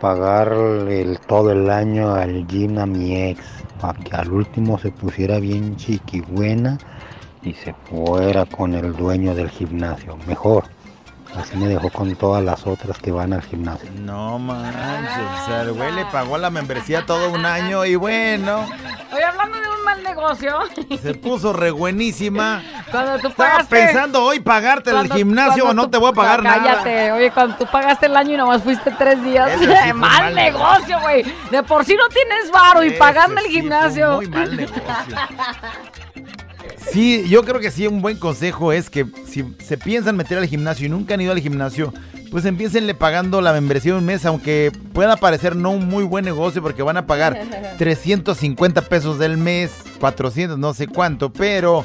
[0.00, 3.42] pagar el, todo el año al gym a mi ex
[3.80, 6.78] para que al último se pusiera bien chiquibuena
[7.42, 10.16] y se fuera con el dueño del gimnasio.
[10.26, 10.64] Mejor.
[11.36, 13.88] Así me dejó con todas las otras que van al gimnasio.
[14.00, 18.66] No manches, o sea, el güey le pagó la membresía todo un año y bueno,
[19.12, 20.58] Oye, hablando de un mal negocio,
[21.02, 22.62] se puso re buenísima.
[22.90, 23.76] cuando tú Estaba pagaste...
[23.76, 26.62] pensando hoy pagarte el gimnasio o no tú- te voy a pagar nada.
[26.62, 29.50] Cállate, oye, cuando tú pagaste el año y nomás fuiste tres días.
[29.58, 31.24] Sí mal, mal negocio, güey.
[31.50, 34.16] De por sí no tienes varo y pagando el sí gimnasio.
[34.16, 34.82] muy mal negocio.
[36.92, 40.46] Sí, yo creo que sí, un buen consejo es que si se piensan meter al
[40.46, 41.92] gimnasio y nunca han ido al gimnasio,
[42.30, 46.62] pues empiécenle pagando la membresía un mes, aunque pueda parecer no un muy buen negocio
[46.62, 47.38] porque van a pagar
[47.78, 49.70] 350 pesos del mes,
[50.00, 51.84] 400, no sé cuánto, pero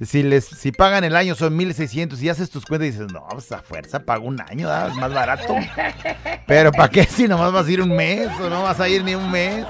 [0.00, 3.26] si les si pagan el año son 1600 y haces tus cuentas y dices, no,
[3.30, 4.90] pues a fuerza pago un año, ¿verdad?
[4.90, 5.54] es más barato.
[6.46, 9.02] Pero ¿para qué si nomás vas a ir un mes o no vas a ir
[9.02, 9.64] ni un mes?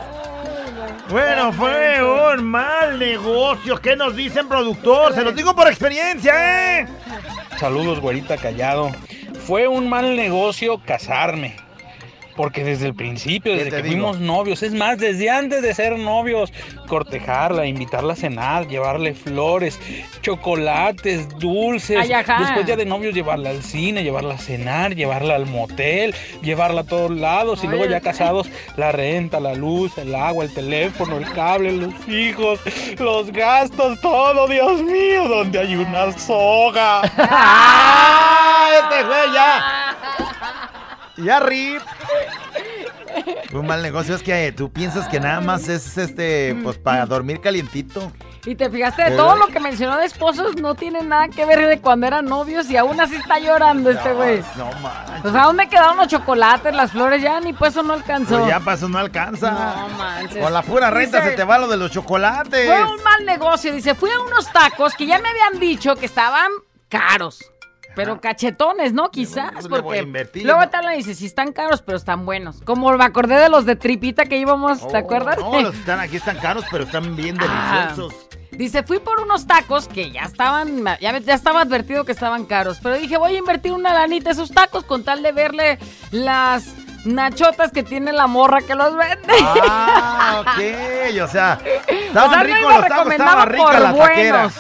[1.11, 3.81] Bueno, fue un mal negocio.
[3.81, 5.15] ¿Qué nos dicen, productor?
[5.15, 6.87] Se los digo por experiencia, ¿eh?
[7.59, 8.91] Saludos, güerita callado.
[9.47, 11.57] Fue un mal negocio casarme.
[12.37, 13.89] Porque desde el principio, desde que digo?
[13.89, 16.53] fuimos novios, es más, desde antes de ser novios,
[16.87, 19.81] cortejarla, invitarla a cenar, llevarle flores,
[20.21, 21.99] chocolates, dulces.
[21.99, 22.09] Ay.
[22.39, 26.85] Después ya de novios, llevarla al cine, llevarla a cenar, llevarla al motel, llevarla a
[26.85, 27.65] todos lados.
[27.65, 32.09] Y luego ya casados, la renta, la luz, el agua, el teléfono, el cable, los
[32.09, 32.61] hijos,
[32.99, 37.01] los gastos, todo, Dios mío, donde hay una soga.
[37.17, 38.69] ¡Ah!
[38.83, 39.97] Este güey ya.
[41.19, 41.81] Ya rip.
[43.57, 44.15] Fue un mal negocio.
[44.15, 48.13] Es que eh, tú piensas que nada más es este, pues para dormir calientito.
[48.45, 51.67] Y te fijaste de todo lo que mencionó de esposos, no tiene nada que ver
[51.67, 54.43] de cuando eran novios y aún así está llorando este güey.
[54.59, 55.25] No manches.
[55.25, 57.23] O sea, ¿dónde quedaron los chocolates, las flores?
[57.23, 58.37] Ya ni pues eso no alcanzó.
[58.41, 59.51] Pues ya pasó, no alcanza.
[59.53, 60.43] No manches.
[60.45, 62.67] Con la pura renta Dice- se te va lo de los chocolates.
[62.67, 66.05] Fue un mal negocio, dice, fui a unos tacos que ya me habían dicho que
[66.05, 66.51] estaban
[66.91, 67.41] caros.
[67.97, 69.11] Pero cachetones, ¿no?
[69.11, 70.93] Quizás, le voy a porque invertir, luego ¿no?
[70.93, 72.61] y dice, sí están caros, pero están buenos.
[72.63, 75.39] Como me acordé de los de tripita que íbamos, ¿te acuerdas?
[75.43, 77.87] Oh, No, los están aquí están caros, pero están bien Ah.
[77.89, 78.15] deliciosos.
[78.53, 82.79] Dice, fui por unos tacos que ya estaban, ya, ya estaba advertido que estaban caros,
[82.83, 85.79] pero dije, voy a invertir una lanita esos tacos con tal de verle
[86.11, 86.75] las
[87.05, 89.35] nachotas que tiene la morra que los vende.
[89.43, 91.23] Ah, ok.
[91.23, 94.51] O sea, estaban O sea, ricos los tacos, estaba rica por la taquera.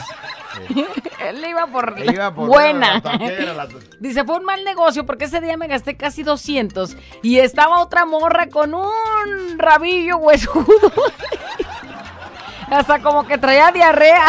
[1.27, 2.95] Él iba por, la Iba por buena.
[2.95, 3.69] la taquera, la-
[4.01, 8.05] Dice, fue un mal negocio porque ese día me gasté casi 200 y estaba otra
[8.05, 10.93] morra con un rabillo huesudo.
[12.71, 14.27] Hasta como que traía diarrea.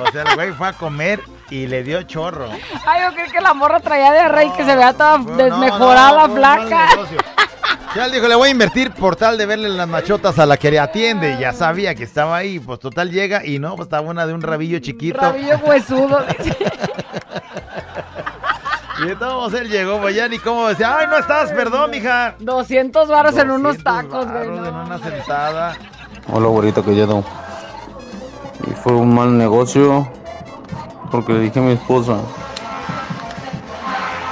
[0.00, 1.20] O sea, el güey fue a comer
[1.50, 2.48] y le dio chorro.
[2.86, 6.10] Ay, yo creí que la morra traía diarrea y que se veía toda Fue- desmejorada
[6.10, 6.88] no, no, fue un mal flaca.
[7.94, 10.56] Ya él dijo, le voy a invertir por tal de verle las machotas a la
[10.56, 11.38] que le atiende.
[11.40, 12.58] Ya sabía que estaba ahí.
[12.58, 15.18] Pues total llega y no, pues estaba una de un rabillo chiquito.
[15.18, 16.24] Rabillo huesudo.
[19.00, 22.34] Y entonces él llegó, pues ya ni cómo decía, ay, no estás, perdón, mija.
[22.40, 24.48] 200 varos en unos tacos, güey.
[24.48, 25.76] Varos en una sentada.
[26.32, 27.22] Hola, güerita callado.
[28.66, 30.10] Y fue un mal negocio
[31.12, 32.18] porque le dije a mi esposa,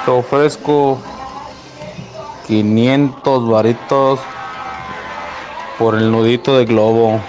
[0.05, 0.99] te ofrezco
[2.47, 4.21] 500 varitos
[5.79, 7.21] por el nudito de globo.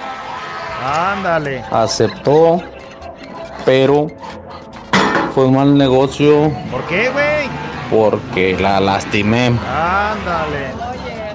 [0.86, 1.64] Ándale.
[1.72, 2.62] Aceptó,
[3.66, 4.08] pero
[5.34, 7.50] fue un mal negocio ¿Por qué, güey?
[7.90, 9.48] porque la lastimé.
[9.48, 10.68] Ándale.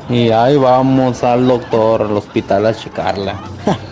[0.08, 3.36] Y ahí vamos al doctor, al hospital a checarla.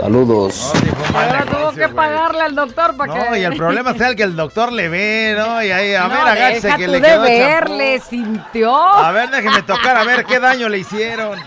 [0.00, 0.72] Saludos.
[1.14, 3.18] Ahora tuvo que pagarle al doctor para que.
[3.30, 5.62] No, y el problema sea el que el doctor le ve, ¿no?
[5.62, 7.76] Y ahí, a No, ver, agáchese que tú le de quedó ver, champú.
[7.76, 8.76] le sintió.
[8.76, 11.38] A ver, déjeme tocar, a ver qué daño le hicieron.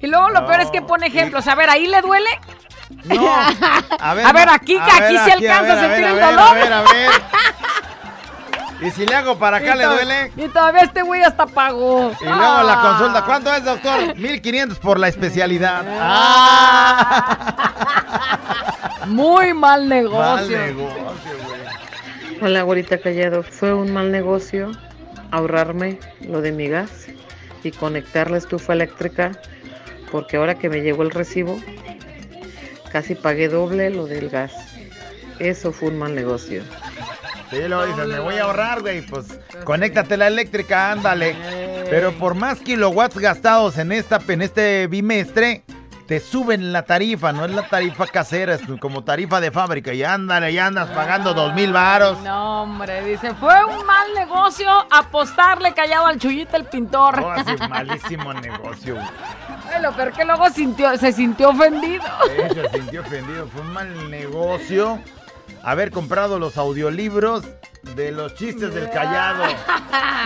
[0.00, 1.46] Y luego lo peor es que pone ejemplos.
[1.46, 2.28] A ver, ¿ahí le duele?
[3.04, 3.28] No.
[4.00, 6.08] A ver, A ver, no, aquí, a aquí ver, se alcanza a, ver, sentir ver,
[6.08, 6.48] el ver, dolor.
[6.48, 7.10] A ver, a ver.
[8.84, 10.32] Y si le hago para acá, ¿le duele?
[10.36, 12.12] Y todavía este güey hasta pagó.
[12.20, 12.82] Y luego la Ah.
[12.82, 14.14] consulta, ¿cuánto es, doctor?
[14.16, 15.84] 1500 por la especialidad.
[15.88, 17.72] Ah.
[19.06, 20.18] Muy mal negocio.
[20.20, 21.04] Mal negocio,
[22.42, 23.42] Hola, güerita callado.
[23.42, 24.72] Fue un mal negocio
[25.30, 27.06] ahorrarme lo de mi gas
[27.62, 29.32] y conectar la estufa eléctrica
[30.12, 31.58] porque ahora que me llegó el recibo
[32.92, 34.52] casi pagué doble lo del gas.
[35.38, 36.62] Eso fue un mal negocio.
[37.54, 39.02] Sí, luego dices, me voy a ahorrar, güey.
[39.02, 41.36] Pues conéctate la eléctrica, ándale.
[41.88, 45.62] Pero por más kilowatts gastados en, esta, en este bimestre,
[46.08, 47.32] te suben la tarifa.
[47.32, 49.92] No es la tarifa casera, es como tarifa de fábrica.
[49.94, 52.20] Y ándale, ya andas pagando dos mil varos.
[52.22, 57.20] No, hombre, dice, fue un mal negocio apostarle callado al Chuyita el pintor.
[57.20, 58.98] Oh, así, malísimo negocio.
[59.80, 62.04] lo peor que luego sintió, se sintió ofendido.
[62.26, 63.46] Sí, se sintió ofendido.
[63.46, 64.98] Fue un mal negocio
[65.64, 67.42] haber comprado los audiolibros
[67.94, 69.44] de los chistes del callado.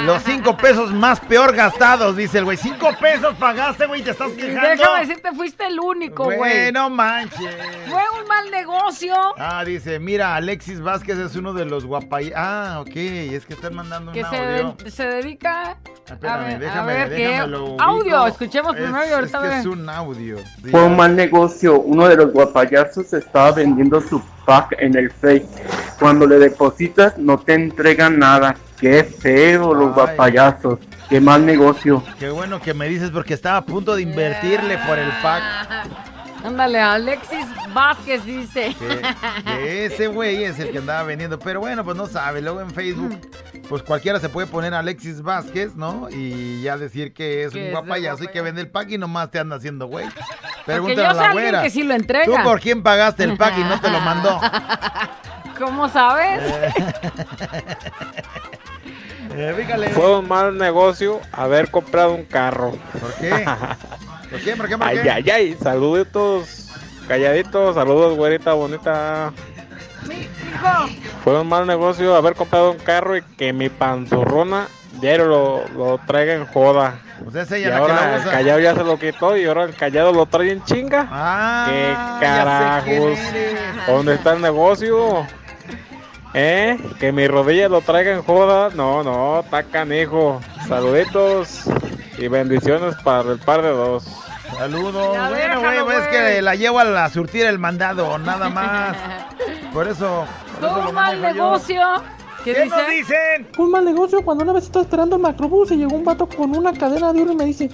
[0.07, 2.57] Los cinco pesos más peor gastados, dice el güey.
[2.57, 4.69] Cinco pesos pagaste, güey, te estás quejando.
[4.69, 6.39] Déjame decirte, fuiste el único, güey.
[6.39, 7.57] Güey, no manches.
[7.89, 9.15] Fue un mal negocio.
[9.37, 12.33] Ah, dice, mira, Alexis Vázquez es uno de los guapay...
[12.37, 14.77] Ah, ok, es que están mandando Que un se, audio.
[14.89, 18.27] se dedica Espérame, a ver, déjame, a ver qué déjame audio.
[18.29, 20.37] Escuchemos Es- primero y ahorita es que es un audio.
[20.71, 21.81] Fue un mal negocio.
[21.81, 25.47] Uno de los guapayazos estaba vendiendo su pack en el Face.
[25.99, 28.57] Cuando le depositas, no te entregan nada.
[28.79, 30.79] Qué feo los guapayazos.
[31.09, 32.03] Qué mal negocio.
[32.19, 35.43] Qué bueno que me dices porque estaba a punto de invertirle por el pack.
[36.45, 38.77] Ándale, Alexis Vázquez dice.
[38.79, 39.03] Que,
[39.45, 41.39] que ese güey es el que andaba vendiendo.
[41.39, 42.43] Pero bueno, pues no sabe.
[42.43, 43.19] Luego en Facebook,
[43.69, 46.09] pues cualquiera se puede poner Alexis Vázquez, ¿no?
[46.11, 49.39] Y ya decir que es un guapayazo y que vende el pack y nomás te
[49.39, 50.07] anda haciendo güey.
[50.65, 51.63] Pregúntale a la güera.
[51.63, 52.25] que sí lo entrega.
[52.25, 54.41] ¿Tú por quién pagaste el pack y no te lo mandó?
[55.59, 56.41] ¿Cómo sabes?
[59.37, 59.89] Eh, fíjale.
[59.91, 62.73] Fue un mal negocio haber comprado un carro.
[63.01, 63.45] ¿Por qué?
[64.31, 64.57] ¿Por qué?
[64.57, 64.79] ¿Por qué?
[64.79, 65.11] ¿Por Ay, qué?
[65.11, 65.57] ay, ay.
[65.63, 66.69] Saluditos.
[67.07, 67.75] Calladitos.
[67.75, 69.33] Saludos, güerita bonita.
[71.23, 74.67] Fue un mal negocio haber comprado un carro y que mi panzurrona
[75.01, 76.99] diario lo, lo traiga en joda.
[77.23, 80.27] Pues Y ya ahora el callado ya se lo quitó y ahora el callado lo
[80.27, 81.07] trae en chinga.
[81.11, 83.19] Ah, ¿Qué ya sé quién carajos?
[83.35, 83.87] eres.
[83.87, 85.27] ¿Dónde está el negocio?
[86.35, 86.79] ¿Eh?
[87.01, 88.71] Que mi rodilla lo traiga en joda.
[88.75, 90.41] No, no, está canijo.
[90.69, 91.63] Saluditos
[92.19, 94.05] y bendiciones para el par de dos.
[94.57, 95.15] Saludos.
[95.15, 98.97] Ya Bueno, güey, pues es que la llevo a la surtir el mandado, nada más.
[99.73, 100.25] Por eso.
[100.61, 101.23] por eso un mal yo.
[101.33, 101.81] negocio.
[102.45, 102.77] ¿Qué, ¿Qué dice?
[102.77, 103.49] nos dicen?
[103.59, 106.57] Un mal negocio cuando una vez estaba esperando el macrobús y llegó un vato con
[106.57, 107.69] una cadena de oro y me dice,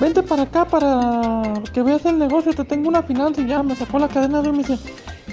[0.00, 1.42] vente para acá para
[1.72, 4.48] que veas el negocio, te tengo una finanza y ya me sacó la cadena de
[4.48, 4.78] oro y me dice,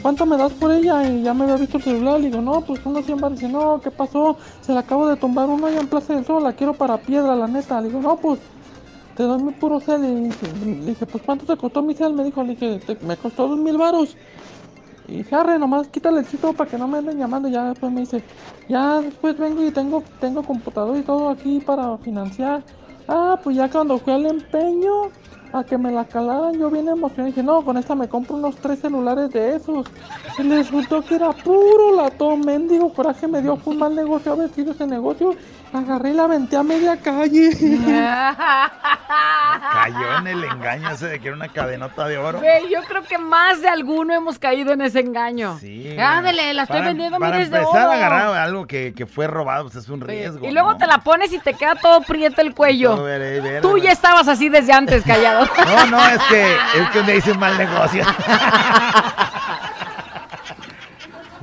[0.06, 1.08] ¿cuánto me das por ella?
[1.10, 3.50] Y ya me había visto el celular, le digo, no, pues unos 100 baros, dice,
[3.50, 4.38] no, ¿qué pasó?
[4.62, 7.36] Se la acabo de tumbar uno allá en Plaza del Sol, la quiero para piedra,
[7.36, 8.42] la neta, le digo, no, pues
[9.14, 12.14] te doy mi puro cel y le dije, pues ¿cuánto te costó mi cel?
[12.14, 14.20] Me dijo, le dije, "Te- me costó dos mil varos.
[15.04, 17.48] Y dije, arre, nomás quítale el sitio para que no me anden llamando.
[17.50, 18.26] Ya después me dice,
[18.68, 22.66] ya después vengo y tengo, tengo computador y todo aquí para financiar.
[23.08, 25.14] Ah, pues ya cuando fui al empeño
[25.56, 27.28] a que me la calaran, yo bien emocionado.
[27.28, 29.88] Dije, no, con esta me compro unos tres celulares de esos.
[30.38, 32.92] Y resultó que era puro latón, mendigo.
[32.94, 35.34] Coraje me dio, fue un mal negocio haber sido ese negocio.
[35.76, 37.50] Agarré y la aventé a media calle.
[39.74, 42.40] Cayó en el engaño ese de que era una cadenota de oro.
[42.40, 45.58] Güey, yo creo que más de alguno hemos caído en ese engaño.
[45.60, 47.92] Sí, Ándale, la estoy Para- vendiendo Para miles de empezar oro.
[47.92, 50.46] a agarrar algo que, que fue robado, pues es un riesgo.
[50.48, 52.96] Y luego te la pones y te queda todo prieto el cuello.
[53.62, 55.46] Tú ya estabas así desde antes, callado.
[55.66, 58.04] No, no, es que, es que me hice un mal negocio.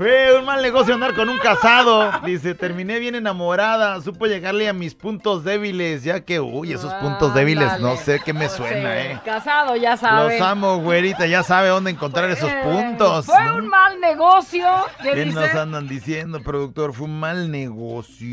[0.02, 2.10] Fue un mal negocio andar con un casado.
[2.24, 4.00] Dice, terminé bien enamorada.
[4.00, 6.02] Supo llegarle a mis puntos débiles.
[6.02, 9.20] Ya que, uy, esos puntos débiles, no sé qué me suena, eh.
[9.24, 10.40] Casado, ya sabes.
[10.40, 11.26] Los amo, güerita.
[11.26, 13.26] Ya sabe dónde encontrar esos Eh, puntos.
[13.26, 14.66] Fue un mal negocio.
[15.04, 15.38] ¿Qué ¿Qué dice?
[15.38, 16.92] nos andan diciendo, productor?
[16.92, 18.24] Fue un mal negocio.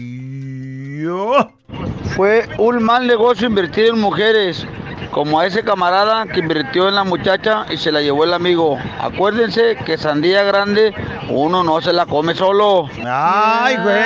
[2.16, 4.66] Fue un mal negocio invertir en mujeres,
[5.12, 8.78] como a ese camarada que invirtió en la muchacha y se la llevó el amigo.
[9.00, 10.94] Acuérdense que sandía grande
[11.30, 12.90] uno no se la come solo.
[13.06, 14.02] ¡Ay, güey!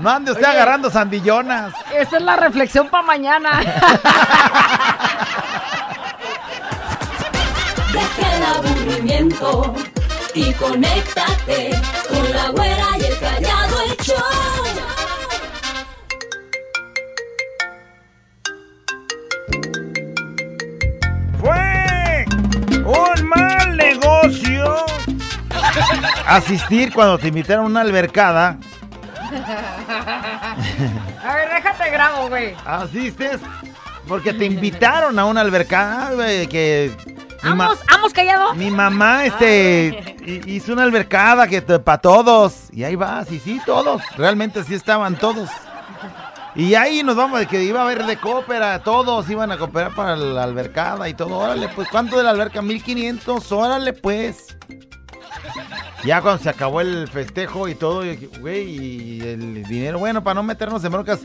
[0.00, 0.52] No ande usted Oye.
[0.52, 1.72] agarrando sandillonas.
[1.94, 3.60] Esta es la reflexión para mañana.
[7.92, 9.74] Deja el aburrimiento
[10.34, 11.70] y conéctate
[12.08, 14.89] con la güera y el callado el show.
[23.36, 24.86] Mal negocio.
[26.26, 28.58] Asistir cuando te invitaron a una albercada.
[31.24, 32.54] A ver, déjate grabo, güey.
[32.64, 33.40] Asistes
[34.08, 36.90] porque te invitaron a una albercada, güey, que
[37.44, 38.54] ¿Vamos, vamos callado?
[38.54, 43.60] mi mamá este hi- hizo una albercada que para todos y ahí vas y sí
[43.64, 45.48] todos, realmente sí estaban todos.
[46.54, 49.94] Y ahí nos vamos de que iba a haber de cópera, todos iban a cooperar
[49.94, 51.38] para la albercada y todo.
[51.38, 52.60] Órale, pues, ¿cuánto de la alberca?
[52.60, 54.56] 1500, órale, pues.
[56.04, 58.02] Ya cuando se acabó el festejo y todo,
[58.40, 61.20] güey, y el dinero, bueno, para no meternos en broncas,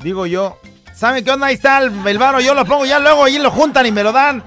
[0.00, 0.58] digo yo,
[0.94, 1.48] ¿saben qué onda?
[1.48, 4.12] Ahí está el, el yo lo pongo ya luego, y lo juntan y me lo
[4.12, 4.42] dan.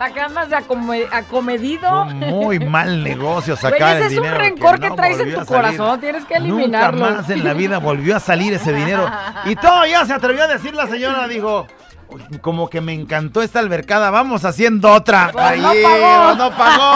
[0.00, 2.06] ¿Para qué andas de acome- acomedido?
[2.06, 4.38] Muy mal negocio sacar ese el es un dinero.
[4.38, 6.00] rencor que, no traes en tu corazón.
[6.00, 7.00] Tienes que Nunca eliminarlo.
[7.16, 9.06] más en la vida volvió a salir ese dinero.
[9.44, 11.66] Y todavía se atrevió a decir la señora, dijo,
[12.08, 15.28] "Uy, como que me encantó esta albercada, vamos haciendo otra.
[15.34, 16.34] Pues Ahí, no pagó.
[16.34, 16.94] no pagó.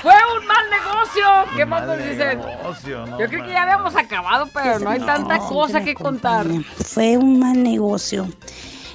[0.00, 2.38] Fue un mal negocio ¿Qué más nos dicen?
[2.38, 6.46] Negocio, no Yo creo que ya habíamos acabado, pero no hay tanta cosa que contar.
[6.84, 8.28] Fue un mal negocio.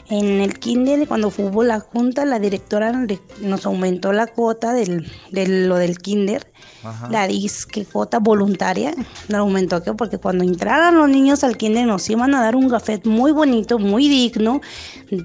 [0.08, 2.94] En el kinder, cuando hubo la junta, la directora
[3.42, 6.52] nos aumentó la cuota del, de lo del kinder,
[6.84, 7.10] Ajá.
[7.10, 8.94] la disque cuota voluntaria,
[9.30, 9.94] la aumentó ¿qué?
[9.94, 13.80] porque cuando entraran los niños al kinder nos iban a dar un gafet muy bonito,
[13.80, 14.62] muy digno,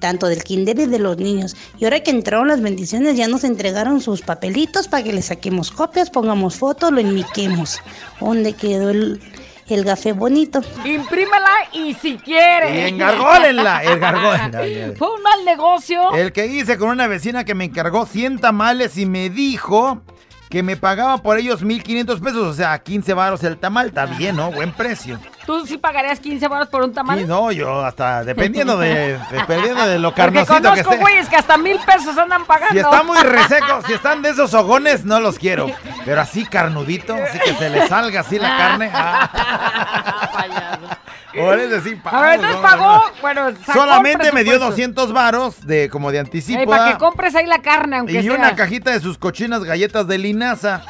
[0.01, 1.57] tanto del kinder y de los niños.
[1.79, 5.71] Y ahora que entraron las bendiciones ya nos entregaron sus papelitos para que le saquemos
[5.71, 7.81] copias, pongamos fotos, lo enmiquemos.
[8.19, 9.21] ¿Dónde quedó el,
[9.75, 10.61] el gafé bonito?
[10.85, 12.81] Imprímela y si quiere.
[12.81, 14.95] Y engargólenla, engargólenla.
[14.97, 16.13] Fue un mal negocio.
[16.13, 20.03] El que hice con una vecina que me encargó 100 tamales y me dijo
[20.49, 24.37] que me pagaba por ellos 1500 pesos, o sea, 15 varos el tamal, está bien,
[24.37, 24.51] ¿no?
[24.51, 25.19] Buen precio.
[25.47, 27.19] ¿Tú sí pagarías 15 baros por un tamal?
[27.19, 31.03] Sí, no, yo hasta dependiendo de, dependiendo de lo Porque carnosito que conozco esté.
[31.03, 32.75] güeyes que hasta mil pesos andan pagando.
[32.75, 35.67] Si está muy reseco, si están de esos hogones, no los quiero.
[36.05, 38.91] Pero así carnudito, así que se le salga así la carne.
[38.93, 39.31] Ah.
[41.39, 43.03] O es decir, A ver, entonces no, pagó, no.
[43.21, 44.71] bueno, sacó Solamente me dio presupuesto.
[44.71, 46.59] 200 varos de como de anticipo.
[46.59, 48.33] Ey, para ah, que compres ahí la carne, aunque y sea.
[48.33, 50.83] una cajita de sus cochinas galletas de linaza.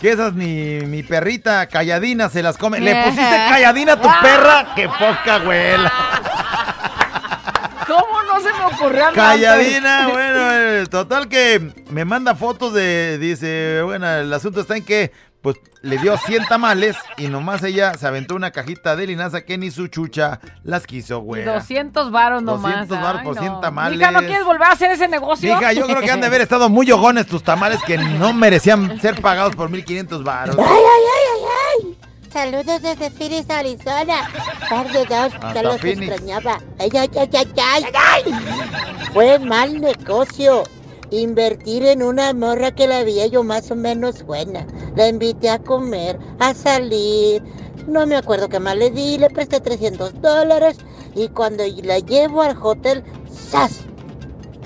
[0.00, 2.80] Que esas ni mi perrita calladina se las come.
[2.80, 5.92] Le pusiste calladina a tu perra, que poca abuela.
[7.86, 9.12] ¿Cómo no se me ocurrió?
[9.14, 14.84] Calladina, bueno, eh, total que me manda fotos de, dice, bueno, el asunto está en
[14.84, 15.12] que,
[15.46, 19.56] pues, le dio 100 tamales y nomás ella se aventó una cajita de linaza que
[19.56, 21.44] ni su chucha las quiso, güey.
[21.44, 22.88] 200 varos nomás.
[22.88, 23.42] 200 varos Ay, por no.
[23.42, 23.96] 100 tamales.
[23.96, 25.54] Mija, ¿no quieres volver a hacer ese negocio?
[25.54, 29.00] Mija, yo creo que han de haber estado muy hogones tus tamales que no merecían
[29.00, 30.56] ser pagados por 1500 varos.
[30.58, 30.74] ¡Ay, ay,
[31.14, 31.44] ay,
[31.84, 31.98] ay, ay!
[32.32, 34.28] Saludos desde Phoenix, Arizona.
[34.68, 36.08] Tarde dos, Hasta ya los Phoenix.
[36.10, 36.58] extrañaba.
[36.80, 38.24] ¡Ay, ay, ay, ay, ay!
[39.14, 40.64] Fue mal negocio.
[41.10, 44.66] Invertir en una morra que la veía yo más o menos buena.
[44.96, 47.42] La invité a comer, a salir.
[47.86, 50.78] No me acuerdo qué más le di, le presté 300 dólares.
[51.14, 53.82] Y cuando la llevo al hotel, ¡zas!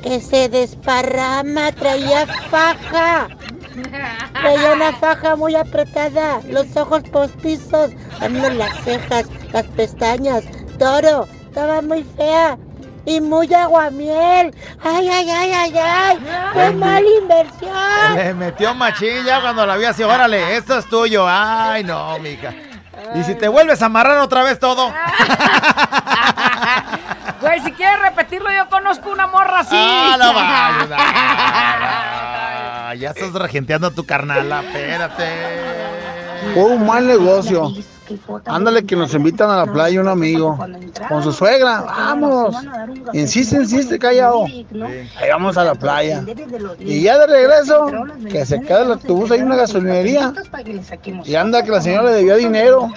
[0.02, 3.28] Que se desparrama, traía faja.
[4.32, 10.44] Traía una faja muy apretada, los ojos postizos, las cejas, las pestañas,
[10.78, 11.28] todo.
[11.50, 12.58] Estaba muy fea
[13.04, 14.54] y muy aguamiel.
[14.82, 16.18] Ay, ay, ay, ay, ay.
[16.52, 18.16] Fue mala inversión.
[18.16, 21.26] Le metió machín ya cuando la vi así, órale, esto es tuyo.
[21.28, 22.52] Ay, no, mija.
[23.14, 24.92] Y si te vuelves a amarrar otra vez todo.
[27.40, 29.74] Güey, si quieres repetirlo, yo conozco una morra así.
[29.74, 30.32] Ah, no
[30.92, 35.24] Ah, ya estás regenteando a tu carnala, espérate.
[36.52, 37.72] Fue un mal negocio.
[38.46, 40.58] Ándale que nos invitan a la playa un amigo
[41.08, 41.82] con su suegra.
[41.82, 42.56] Vamos.
[43.12, 44.44] Insiste, insiste, callado.
[44.44, 46.24] Ahí vamos a la playa.
[46.78, 47.90] Y ya de regreso,
[48.30, 50.32] que se queda el autobús ahí en una gasolinería.
[51.24, 52.88] Y anda que la señora le debía dinero.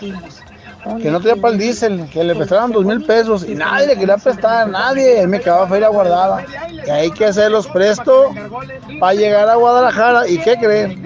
[1.02, 3.96] Que no tenía para el diésel, que le prestaron dos mil pesos y nadie le
[3.96, 5.22] quería prestar, nadie.
[5.22, 6.44] Ahí me quedaba feria guardada.
[6.86, 8.36] Y hay que hacer los prestos
[9.00, 10.28] para llegar a Guadalajara.
[10.28, 11.02] ¿Y qué creen?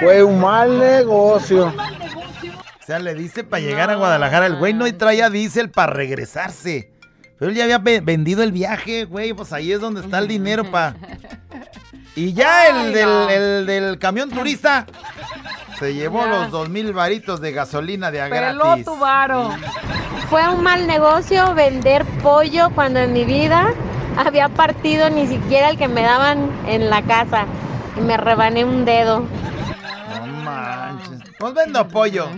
[0.00, 1.72] Fue un mal negocio.
[2.92, 4.46] Sea, le dice para llegar a Guadalajara.
[4.46, 6.90] El güey no traía diésel para regresarse.
[7.38, 9.32] Pero él ya había ve- vendido el viaje, güey.
[9.32, 10.94] Pues ahí es donde está el dinero para.
[12.14, 13.30] Y ya el del, no.
[13.30, 14.86] el del camión turista
[15.78, 18.84] se llevó los dos mil varitos de gasolina de a Peló gratis.
[18.84, 19.50] tu varo.
[20.28, 23.72] Fue un mal negocio vender pollo cuando en mi vida
[24.16, 27.46] había partido ni siquiera el que me daban en la casa
[27.96, 29.26] y me rebané un dedo.
[31.42, 31.52] No.
[31.54, 32.28] Pues vendo pollo.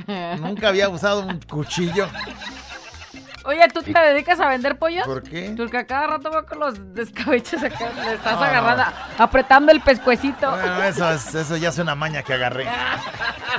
[0.40, 2.09] Nunca había usado un cuchillo.
[3.46, 5.05] Oye, ¿tú te dedicas a vender pollos?
[5.07, 5.52] ¿Por qué?
[5.55, 8.45] Porque a cada rato veo con los descabechos acá, le estás No, no.
[8.46, 8.84] agarrando,
[9.18, 10.50] apretando el pescuecito.
[10.50, 12.66] Bueno, eso, es, eso ya es una maña que agarré.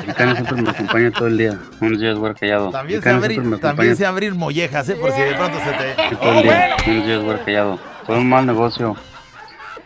[0.03, 1.59] El cano siempre me acompaña todo el día.
[1.81, 2.71] Unos días callado.
[2.71, 4.95] También sé, abrir, también acompaña sé abrir mollejas, ¿eh?
[4.95, 6.15] Por si de pronto se te...
[6.15, 6.75] todo el día.
[6.87, 7.79] Unos días callado.
[8.07, 8.95] Fue un mal negocio.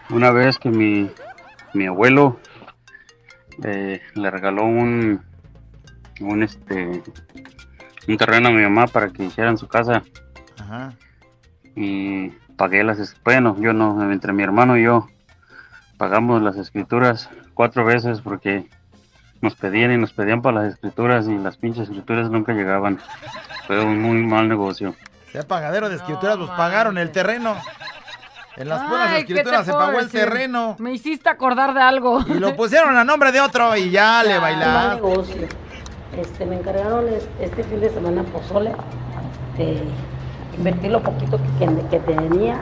[0.10, 1.12] Una vez que mi,
[1.74, 2.40] mi abuelo
[3.66, 5.29] eh, le regaló un,
[6.22, 7.02] un este
[8.08, 10.04] un terreno a mi mamá para que hicieran su casa
[10.60, 10.94] Ajá.
[11.76, 15.08] y pagué las es- bueno yo no entre mi hermano y yo
[15.98, 18.68] pagamos las escrituras cuatro veces porque
[19.42, 23.00] nos pedían y nos pedían para las escrituras y las pinches escrituras nunca llegaban
[23.68, 24.96] fue un muy mal negocio
[25.34, 27.56] Ya pagadero de escrituras, pues pagaron el terreno.
[28.58, 30.76] En las buenas Ay, ¿qué te escrituras se pagó el terreno.
[30.80, 32.20] Me hiciste acordar de algo.
[32.28, 35.48] Y lo pusieron a nombre de otro y ya le mal bailaste.
[36.18, 38.72] Este, me encargaron es- este fin de semana pozole.
[39.58, 39.84] Este,
[40.58, 42.62] invertí lo poquito que, que, que tenía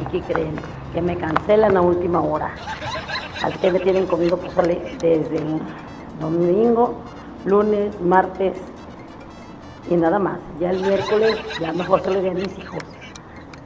[0.00, 0.54] y que creen
[0.92, 2.50] que me cancelan a última hora.
[3.42, 5.40] Al que me tienen comiendo pozole desde,
[6.20, 6.94] domingo,
[7.44, 8.56] lunes, martes
[9.90, 10.38] y nada más.
[10.60, 12.80] Ya el miércoles, ya mejor que le den mis hijos,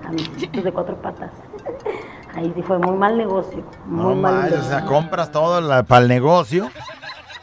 [0.07, 1.31] a mis hijitos de cuatro patas.
[2.35, 6.09] Ahí sí fue muy mal negocio, muy No mal o sea, compras todo para el
[6.09, 6.71] negocio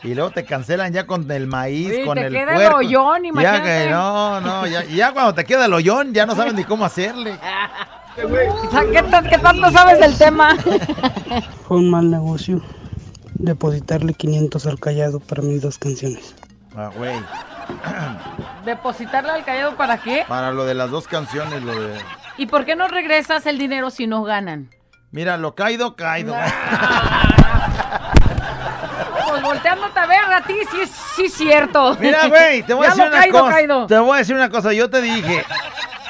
[0.03, 2.77] y luego te cancelan ya con el maíz, Sí, con te el queda el puerco.
[2.77, 3.63] hoyón, Ya imagínate.
[3.85, 6.85] que no, no, ya, ya cuando te queda el hoyón ya no sabes ni cómo
[6.85, 7.37] hacerle.
[8.23, 10.55] O sea, ¿qué, qué tanto sabes del tema?
[11.67, 12.61] Fue un mal negocio
[13.35, 16.35] depositarle 500 al callado para mis dos canciones.
[16.75, 17.15] Ah, güey.
[18.65, 20.25] ¿Depositarle al callado para qué?
[20.27, 21.97] Para lo de las dos canciones, lo de...
[22.37, 24.69] ¿Y por qué no regresas el dinero si no ganan?
[25.11, 26.33] Mira, lo caído, caído.
[26.33, 26.53] Pues
[29.69, 31.95] volteándote a ver a ti, sí es sí cierto.
[31.99, 33.53] Mira, güey, te voy a decir una caído, cosa.
[33.53, 33.87] caído.
[33.87, 34.73] Te voy a decir una cosa.
[34.73, 35.45] Yo te dije,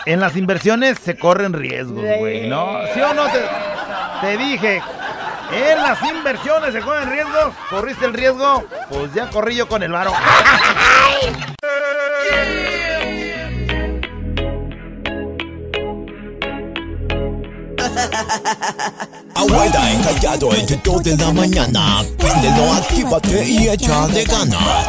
[0.06, 2.80] en las inversiones se corren riesgos, güey, ¿no?
[2.94, 3.28] ¿Sí o no?
[3.28, 3.42] Te,
[4.22, 4.82] te dije,
[5.52, 7.54] en las inversiones se corren riesgos.
[7.70, 8.64] ¿Corriste el riesgo?
[8.90, 10.14] Pues ya corrí yo con el varo.
[19.36, 22.04] Abuela encallado entre 2 de la mañana.
[22.18, 24.88] Préndelo, actívate y echa de ganas.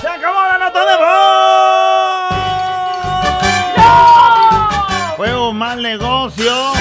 [0.00, 1.08] ¡Se acabó la nota de voz!
[5.16, 6.72] Fue un mal negocio.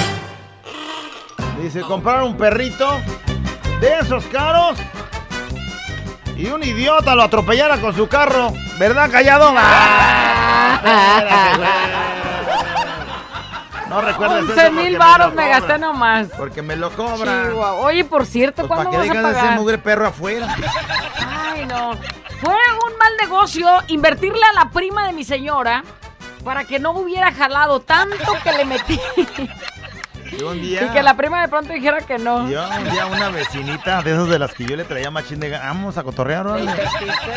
[1.62, 2.88] Dice, comprar un perrito
[3.82, 4.78] de esos caros
[6.38, 8.54] y un idiota lo atropellara con su carro.
[8.78, 9.54] ¿Verdad, callado?
[13.90, 15.50] No recuerdes eso 11 porque mil me lo me cobran.
[15.50, 16.28] gasté nomás.
[16.38, 17.48] Porque me lo cobran.
[17.48, 17.86] Chihuahua.
[17.86, 19.60] Oye, por cierto, Pues, ¿Para ¿cuándo qué vas a de ser pagar?
[19.60, 20.56] mugre perro afuera?
[21.54, 21.92] Ay, no.
[22.42, 25.84] Fue un mal negocio invertirle a la prima de mi señora
[26.44, 29.00] para que no hubiera jalado tanto que le metí.
[30.32, 30.86] Yo un día...
[30.86, 32.50] Y que la prima de pronto dijera que no.
[32.50, 35.50] Yo un día una vecinita de esas de las que yo le traía machín de
[35.52, 36.72] vamos a cotorrear, órale.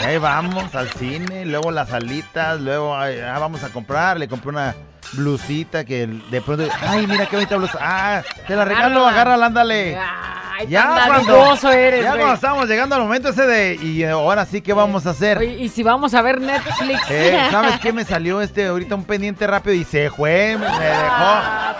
[0.04, 4.74] Ahí vamos al cine, luego las alitas, luego ah, vamos a comprar, le compré una
[5.12, 7.78] blusita que de pronto, ay, mira qué bonita blusa.
[7.80, 9.46] Ah, te la regalo, Agárrala.
[9.46, 9.98] ándale.
[9.98, 14.60] Ay, Ya cuando, eres, ya cuando estábamos llegando al momento ese de, y ahora sí,
[14.60, 15.38] ¿qué vamos a hacer?
[15.38, 17.00] Oye, y si vamos a ver Netflix.
[17.10, 20.56] Eh, ¿Sabes qué me salió este ahorita un pendiente rápido y se fue?
[20.58, 20.74] Me, dejó.
[20.78, 21.74] Ah,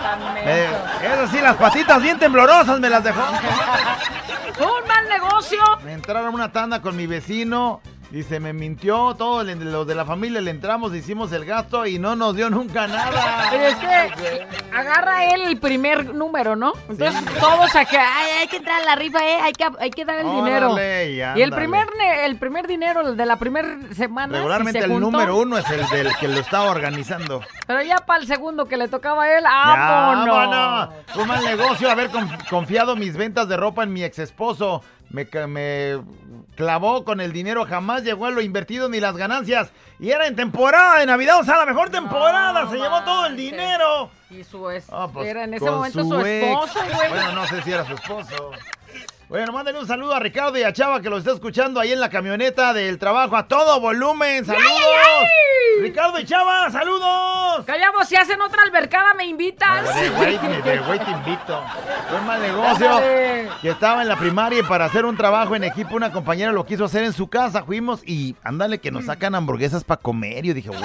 [1.03, 3.21] eso sí, las patitas bien temblorosas me las dejó.
[4.59, 5.59] Un mal negocio.
[5.83, 7.81] Me entraron una tanda con mi vecino.
[8.11, 12.17] Dice, me mintió, todos los de la familia le entramos, hicimos el gasto y no
[12.17, 13.47] nos dio nunca nada.
[13.49, 16.73] Pero es que agarra él el primer número, ¿no?
[16.89, 20.03] Entonces todos acá, ay, hay que entrar a la rifa, eh, hay que, hay que
[20.03, 20.75] dar el dinero.
[20.77, 21.87] Y el primer,
[22.25, 24.33] el primer dinero el de la primera semana.
[24.33, 27.41] Regularmente si se el juntó, número uno es el del que lo estaba organizando.
[27.65, 30.35] Pero ya para el segundo que le tocaba a él, ¡vámonos!
[30.35, 30.89] vámonos.
[31.13, 34.83] Fue mal negocio haber conf- confiado mis ventas de ropa en mi ex esposo.
[35.09, 35.97] Me, me
[36.55, 39.71] clavó con el dinero, jamás llegó a lo invertido ni las ganancias.
[39.99, 42.69] Y era en temporada de Navidad, o sea, la mejor temporada.
[42.69, 44.09] se llevó todo el dinero.
[44.29, 47.09] Y su es, Ah, pues, era en ese momento su, su esposo, güey.
[47.09, 48.51] Bueno, no sé si era su esposo.
[49.31, 52.01] Bueno, mándale un saludo a Ricardo y a Chava que lo está escuchando ahí en
[52.01, 54.43] la camioneta del trabajo a todo volumen.
[54.43, 54.67] ¡Saludos!
[55.79, 57.63] Ricardo y Chava, saludos.
[57.65, 59.85] Callamos, si hacen otra albercada, me invitas.
[59.95, 60.37] De güey,
[60.99, 61.63] te invito.
[62.09, 62.91] Fue un mal negocio.
[62.91, 63.49] Ándale.
[63.61, 66.65] Que estaba en la primaria y para hacer un trabajo en equipo, una compañera lo
[66.65, 67.63] quiso hacer en su casa.
[67.63, 70.43] Fuimos y ándale que nos sacan hamburguesas para comer.
[70.43, 70.77] Y yo dije, uy,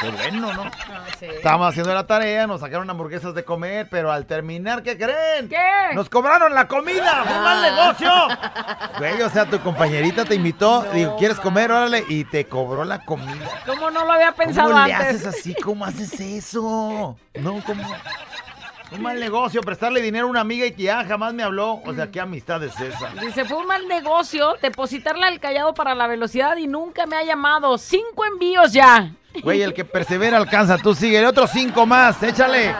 [0.00, 0.70] qué bueno, ¿no?
[1.20, 5.50] Estábamos haciendo la tarea, nos sacaron hamburguesas de comer, pero al terminar, ¿qué creen?
[5.50, 5.94] ¿Qué?
[5.94, 7.89] Nos cobraron la comida, fue un mal negocio.
[8.98, 11.70] Güey, o sea, tu compañerita te invitó, digo, ¿quieres comer?
[11.72, 13.48] Órale, y te cobró la comida.
[13.66, 15.08] ¿Cómo no lo había pensado ¿Cómo le antes?
[15.16, 15.54] haces así?
[15.54, 17.16] ¿Cómo haces eso?
[17.34, 17.82] No, ¿cómo?
[18.92, 21.80] Un mal negocio, prestarle dinero a una amiga y que ya jamás me habló.
[21.84, 23.10] O sea, ¿qué amistad es esa?
[23.20, 27.22] Dice, fue un mal negocio depositarle al callado para la velocidad y nunca me ha
[27.22, 27.78] llamado.
[27.78, 29.12] Cinco envíos ya.
[29.42, 30.76] Güey, el que persevera alcanza.
[30.78, 32.22] Tú sigue, otros cinco más.
[32.22, 32.74] Échale.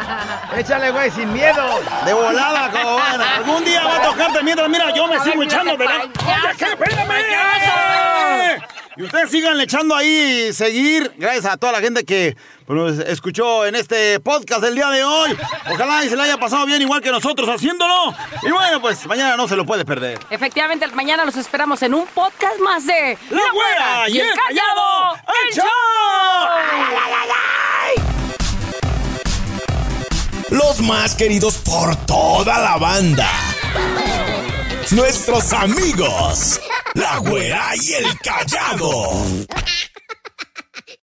[0.56, 1.80] Échale, güey, sin miedo.
[2.04, 3.20] De volada, como van.
[3.20, 5.78] Algún día va a tocarte mientras, mira, yo me sigo echando la...
[5.78, 6.08] payaso,
[6.58, 6.64] ¿qué?
[6.64, 7.10] Espérame.
[9.00, 11.10] Y ustedes sigan echando ahí, seguir.
[11.16, 12.36] Gracias a toda la gente que
[12.66, 15.34] pues, escuchó en este podcast del día de hoy.
[15.72, 18.14] Ojalá y se le haya pasado bien igual que nosotros haciéndolo.
[18.42, 20.18] Y bueno, pues mañana no se lo puede perder.
[20.28, 25.16] Efectivamente, mañana los esperamos en un podcast más de La Güera y el Callado,
[25.46, 25.64] el show.
[30.50, 33.30] Los más queridos por toda la banda.
[34.92, 36.60] Nuestros amigos.
[36.94, 39.12] La güera y el callado.